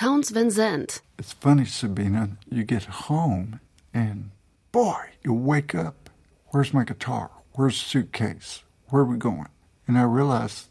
Townes 0.00 0.30
Van 0.30 0.50
Zandt. 0.50 1.02
It's 1.18 1.34
funny, 1.34 1.66
Sabina, 1.66 2.38
you 2.48 2.64
get 2.64 2.84
home 2.84 3.60
and 3.92 4.30
boy, 4.72 4.96
you 5.22 5.34
wake 5.34 5.74
up. 5.74 6.08
Where's 6.46 6.72
my 6.72 6.84
guitar? 6.84 7.30
Where's 7.52 7.78
the 7.78 7.86
suitcase? 7.86 8.62
Where 8.88 9.02
are 9.02 9.04
we 9.04 9.18
going? 9.18 9.48
And 9.86 9.98
I 9.98 10.04
realize 10.04 10.70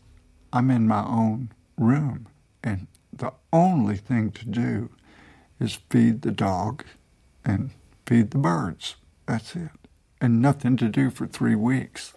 I'm 0.51 0.71
in 0.71 0.87
my 0.87 1.05
own 1.05 1.51
room 1.77 2.27
and 2.63 2.87
the 3.13 3.33
only 3.53 3.97
thing 3.97 4.31
to 4.31 4.47
do 4.47 4.89
is 5.59 5.77
feed 5.91 6.23
the 6.23 6.31
dog 6.31 6.83
and 7.45 7.69
feed 8.07 8.31
the 8.31 8.39
birds. 8.39 8.95
That's 9.27 9.55
it. 9.55 9.69
And 10.19 10.41
nothing 10.41 10.75
to 10.77 10.89
do 10.89 11.11
for 11.11 11.27
three 11.27 11.53
weeks. 11.53 12.13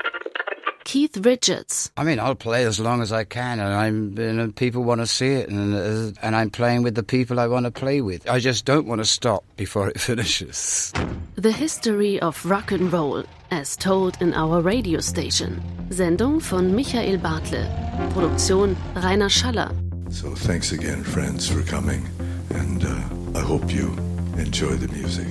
Keith 0.85 1.16
Richards. 1.18 1.91
I 1.97 2.05
mean, 2.05 2.18
I'll 2.18 2.35
play 2.35 2.64
as 2.64 2.78
long 2.80 3.03
as 3.03 3.12
I 3.12 3.24
can, 3.24 3.61
and 3.61 3.72
I'm, 3.72 4.18
you 4.18 4.33
know, 4.33 4.53
people 4.53 4.83
want 4.83 5.01
to 5.01 5.07
see 5.07 5.28
it, 5.28 5.49
and 5.49 5.74
uh, 5.74 6.18
and 6.22 6.35
I'm 6.35 6.51
playing 6.51 6.83
with 6.83 6.95
the 6.95 7.03
people 7.03 7.39
I 7.39 7.47
want 7.47 7.66
to 7.66 7.70
play 7.70 8.01
with. 8.01 8.28
I 8.28 8.39
just 8.39 8.64
don't 8.64 8.87
want 8.87 9.01
to 9.01 9.05
stop 9.05 9.45
before 9.57 9.89
it 9.89 10.01
finishes. 10.09 10.93
The 11.37 11.53
History 11.53 12.20
of 12.20 12.45
Rock 12.45 12.72
and 12.72 12.93
Roll, 12.93 13.24
as 13.51 13.76
told 13.76 14.20
in 14.20 14.35
our 14.35 14.61
radio 14.61 15.01
station. 15.01 15.62
Sendung 15.91 16.41
von 16.41 16.74
Michael 16.74 17.18
Bartle. 17.18 17.66
Produktion 18.12 18.76
Rainer 18.95 19.28
Schaller. 19.28 19.72
So 20.12 20.35
thanks 20.35 20.72
again, 20.72 21.03
friends, 21.05 21.49
for 21.49 21.62
coming, 21.62 22.07
and 22.51 22.85
uh, 22.85 23.39
I 23.39 23.43
hope 23.43 23.72
you 23.72 23.89
enjoy 24.37 24.76
the 24.76 24.89
music. 24.89 25.28